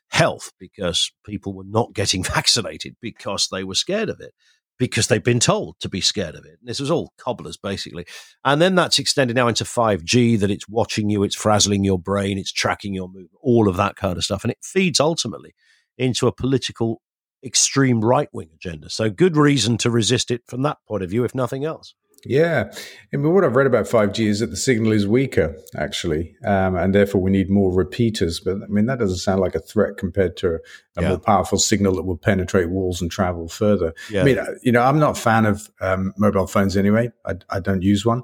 health 0.09 0.51
because 0.59 1.11
people 1.25 1.53
were 1.53 1.63
not 1.65 1.93
getting 1.93 2.23
vaccinated 2.35 2.95
because 3.01 3.47
they 3.51 3.63
were 3.63 3.75
scared 3.75 4.09
of 4.09 4.19
it, 4.19 4.33
because 4.77 5.07
they've 5.07 5.23
been 5.23 5.39
told 5.39 5.75
to 5.79 5.89
be 5.89 6.01
scared 6.01 6.35
of 6.35 6.45
it. 6.45 6.57
And 6.59 6.67
this 6.67 6.79
was 6.79 6.91
all 6.91 7.13
cobblers, 7.17 7.57
basically. 7.57 8.05
And 8.43 8.61
then 8.61 8.75
that's 8.75 8.99
extended 8.99 9.35
now 9.35 9.47
into 9.47 9.63
5G, 9.63 10.39
that 10.39 10.51
it's 10.51 10.69
watching 10.69 11.09
you, 11.09 11.23
it's 11.23 11.35
frazzling 11.35 11.83
your 11.83 11.99
brain, 11.99 12.37
it's 12.37 12.51
tracking 12.51 12.93
your 12.93 13.07
movement, 13.07 13.31
all 13.41 13.67
of 13.67 13.77
that 13.77 13.95
kind 13.95 14.17
of 14.17 14.23
stuff. 14.23 14.43
And 14.43 14.51
it 14.51 14.59
feeds 14.61 14.99
ultimately 14.99 15.53
into 15.97 16.27
a 16.27 16.31
political 16.31 17.01
extreme 17.43 18.01
right 18.01 18.29
wing 18.31 18.49
agenda. 18.53 18.89
So, 18.89 19.09
good 19.09 19.35
reason 19.35 19.77
to 19.79 19.91
resist 19.91 20.31
it 20.31 20.41
from 20.47 20.61
that 20.63 20.77
point 20.87 21.03
of 21.03 21.09
view, 21.09 21.23
if 21.23 21.35
nothing 21.35 21.65
else. 21.65 21.93
Yeah, 22.25 22.71
I 23.13 23.17
mean, 23.17 23.33
what 23.33 23.43
I've 23.43 23.55
read 23.55 23.67
about 23.67 23.85
5G 23.85 24.27
is 24.27 24.39
that 24.39 24.47
the 24.47 24.55
signal 24.55 24.93
is 24.93 25.05
weaker, 25.05 25.57
actually, 25.75 26.35
um, 26.45 26.75
and 26.77 26.95
therefore 26.95 27.21
we 27.21 27.31
need 27.31 27.49
more 27.49 27.73
repeaters. 27.73 28.39
But 28.39 28.63
I 28.63 28.67
mean, 28.67 28.85
that 28.85 28.99
doesn't 28.99 29.17
sound 29.17 29.41
like 29.41 29.55
a 29.55 29.59
threat 29.59 29.97
compared 29.97 30.37
to 30.37 30.55
a 30.95 31.01
yeah. 31.01 31.09
more 31.09 31.19
powerful 31.19 31.57
signal 31.57 31.95
that 31.95 32.03
will 32.03 32.17
penetrate 32.17 32.69
walls 32.69 33.01
and 33.01 33.11
travel 33.11 33.49
further. 33.49 33.93
Yeah. 34.09 34.21
I 34.21 34.23
mean, 34.23 34.39
uh, 34.39 34.45
you 34.61 34.71
know, 34.71 34.83
I'm 34.83 34.99
not 34.99 35.17
a 35.17 35.19
fan 35.19 35.45
of 35.45 35.69
um, 35.81 36.13
mobile 36.17 36.47
phones 36.47 36.77
anyway. 36.77 37.11
I, 37.25 37.35
I, 37.49 37.59
don't 37.59 37.81
use 37.81 38.05
one, 38.05 38.23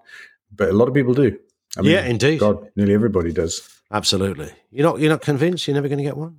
but 0.55 0.69
a 0.69 0.73
lot 0.73 0.87
of 0.87 0.93
people 0.93 1.13
do. 1.13 1.37
I 1.77 1.81
mean, 1.81 1.91
yeah, 1.91 2.05
indeed. 2.05 2.39
God, 2.39 2.69
nearly 2.77 2.93
everybody 2.93 3.33
does. 3.33 3.67
Absolutely. 3.91 4.51
You're 4.71 4.87
not. 4.87 4.99
You're 4.99 5.11
not 5.11 5.21
convinced. 5.21 5.67
You're 5.67 5.75
never 5.75 5.87
going 5.87 5.97
to 5.97 6.03
get 6.03 6.15
one. 6.15 6.37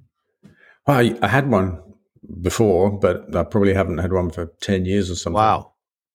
Well, 0.86 0.96
I, 0.96 1.18
I 1.20 1.28
had 1.28 1.50
one 1.50 1.80
before, 2.40 2.90
but 2.90 3.34
I 3.36 3.42
probably 3.44 3.74
haven't 3.74 3.98
had 3.98 4.12
one 4.12 4.30
for 4.30 4.46
ten 4.60 4.86
years 4.86 5.10
or 5.10 5.14
something. 5.14 5.36
Wow. 5.36 5.69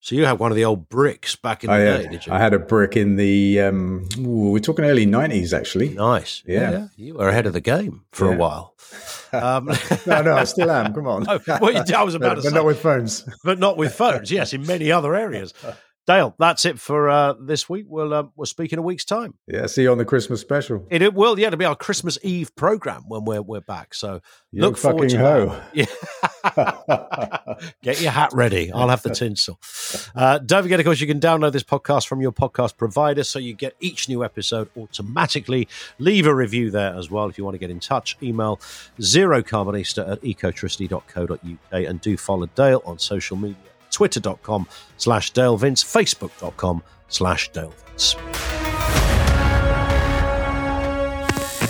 So 0.05 0.13
you 0.13 0.25
had 0.25 0.37
one 0.37 0.51
of 0.51 0.55
the 0.55 0.65
old 0.65 0.87
bricks 0.87 1.35
back 1.35 1.63
in 1.63 1.71
the 1.71 1.75
I, 1.75 1.79
day, 1.79 2.07
did 2.07 2.27
you? 2.27 2.31
I 2.31 2.37
had 2.37 2.53
a 2.53 2.59
brick 2.59 2.95
in 2.95 3.15
the. 3.15 3.59
Um, 3.59 4.07
ooh, 4.19 4.51
we're 4.51 4.59
talking 4.59 4.85
early 4.85 5.07
nineties, 5.07 5.51
actually. 5.51 5.95
Nice. 5.95 6.43
Yeah. 6.45 6.71
yeah. 6.71 6.87
you 6.95 7.15
were 7.15 7.27
ahead 7.27 7.47
of 7.47 7.53
the 7.53 7.59
game 7.59 8.05
for 8.11 8.27
yeah. 8.27 8.35
a 8.35 8.37
while. 8.37 8.75
Um, 9.33 9.65
no, 10.05 10.21
no, 10.21 10.35
I 10.35 10.43
still 10.43 10.69
am. 10.69 10.93
Come 10.93 11.07
on. 11.07 11.25
oh, 11.27 11.39
well, 11.59 11.83
I 11.95 12.03
was 12.03 12.13
about 12.13 12.35
but, 12.35 12.35
to 12.35 12.41
but 12.43 12.49
say, 12.49 12.55
not 12.55 12.65
with 12.65 12.79
phones. 12.79 13.27
But 13.43 13.57
not 13.57 13.77
with 13.77 13.95
phones. 13.95 14.31
Yes, 14.31 14.53
in 14.53 14.67
many 14.67 14.91
other 14.91 15.15
areas. 15.15 15.55
Dale, 16.07 16.35
that's 16.37 16.65
it 16.65 16.79
for 16.79 17.09
uh, 17.09 17.33
this 17.39 17.67
week. 17.67 17.85
We'll 17.89 18.13
uh, 18.13 18.23
we'll 18.35 18.45
speak 18.45 18.71
in 18.71 18.77
a 18.77 18.81
week's 18.81 19.05
time. 19.05 19.33
Yeah, 19.47 19.65
see 19.65 19.83
you 19.83 19.91
on 19.91 19.97
the 19.97 20.05
Christmas 20.05 20.39
special. 20.39 20.85
It, 20.91 21.01
it 21.01 21.15
will, 21.15 21.39
yeah, 21.39 21.47
it'll 21.47 21.57
be 21.57 21.65
our 21.65 21.75
Christmas 21.75 22.19
Eve 22.21 22.55
program 22.55 23.05
when 23.07 23.25
we're 23.25 23.41
we're 23.41 23.61
back. 23.61 23.95
So 23.95 24.21
you 24.51 24.61
look 24.61 24.77
forward 24.77 25.09
to 25.09 25.17
ho. 25.17 25.45
that. 25.47 25.65
Yeah. 25.73 27.55
Get 27.81 28.01
your 28.01 28.11
hat 28.11 28.31
ready. 28.33 28.71
I'll 28.71 28.89
have 28.89 29.01
the 29.01 29.09
tinsel. 29.09 29.59
Uh, 30.15 30.37
don't 30.37 30.61
forget, 30.61 30.79
of 30.79 30.85
course, 30.85 31.01
you 31.01 31.07
can 31.07 31.19
download 31.19 31.53
this 31.53 31.63
podcast 31.63 32.07
from 32.07 32.21
your 32.21 32.31
podcast 32.31 32.77
provider, 32.77 33.23
so 33.23 33.39
you 33.39 33.53
get 33.53 33.75
each 33.79 34.07
new 34.07 34.23
episode 34.23 34.69
automatically. 34.77 35.67
Leave 35.97 36.27
a 36.27 36.35
review 36.35 36.69
there 36.69 36.95
as 36.95 37.09
well 37.09 37.27
if 37.27 37.37
you 37.37 37.43
want 37.43 37.55
to 37.55 37.59
get 37.59 37.71
in 37.71 37.79
touch. 37.79 38.15
Email 38.21 38.59
zero 39.01 39.41
carbonista 39.41 40.09
at 40.09 40.21
ecotricity.co.uk 40.21 41.39
and 41.71 42.01
do 42.01 42.15
follow 42.15 42.45
Dale 42.45 42.83
on 42.85 42.99
social 42.99 43.37
media 43.37 43.57
twitter.com 43.95 44.67
slash 44.97 45.31
Dale 45.31 45.57
Vince, 45.57 45.83
facebook.com 45.83 46.83
slash 47.07 47.51
Dale 47.51 47.73
Vince. 47.87 48.15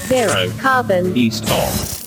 Zero. 0.08 0.50
Carbon. 0.60 1.16
East 1.18 1.44
of 1.50 2.05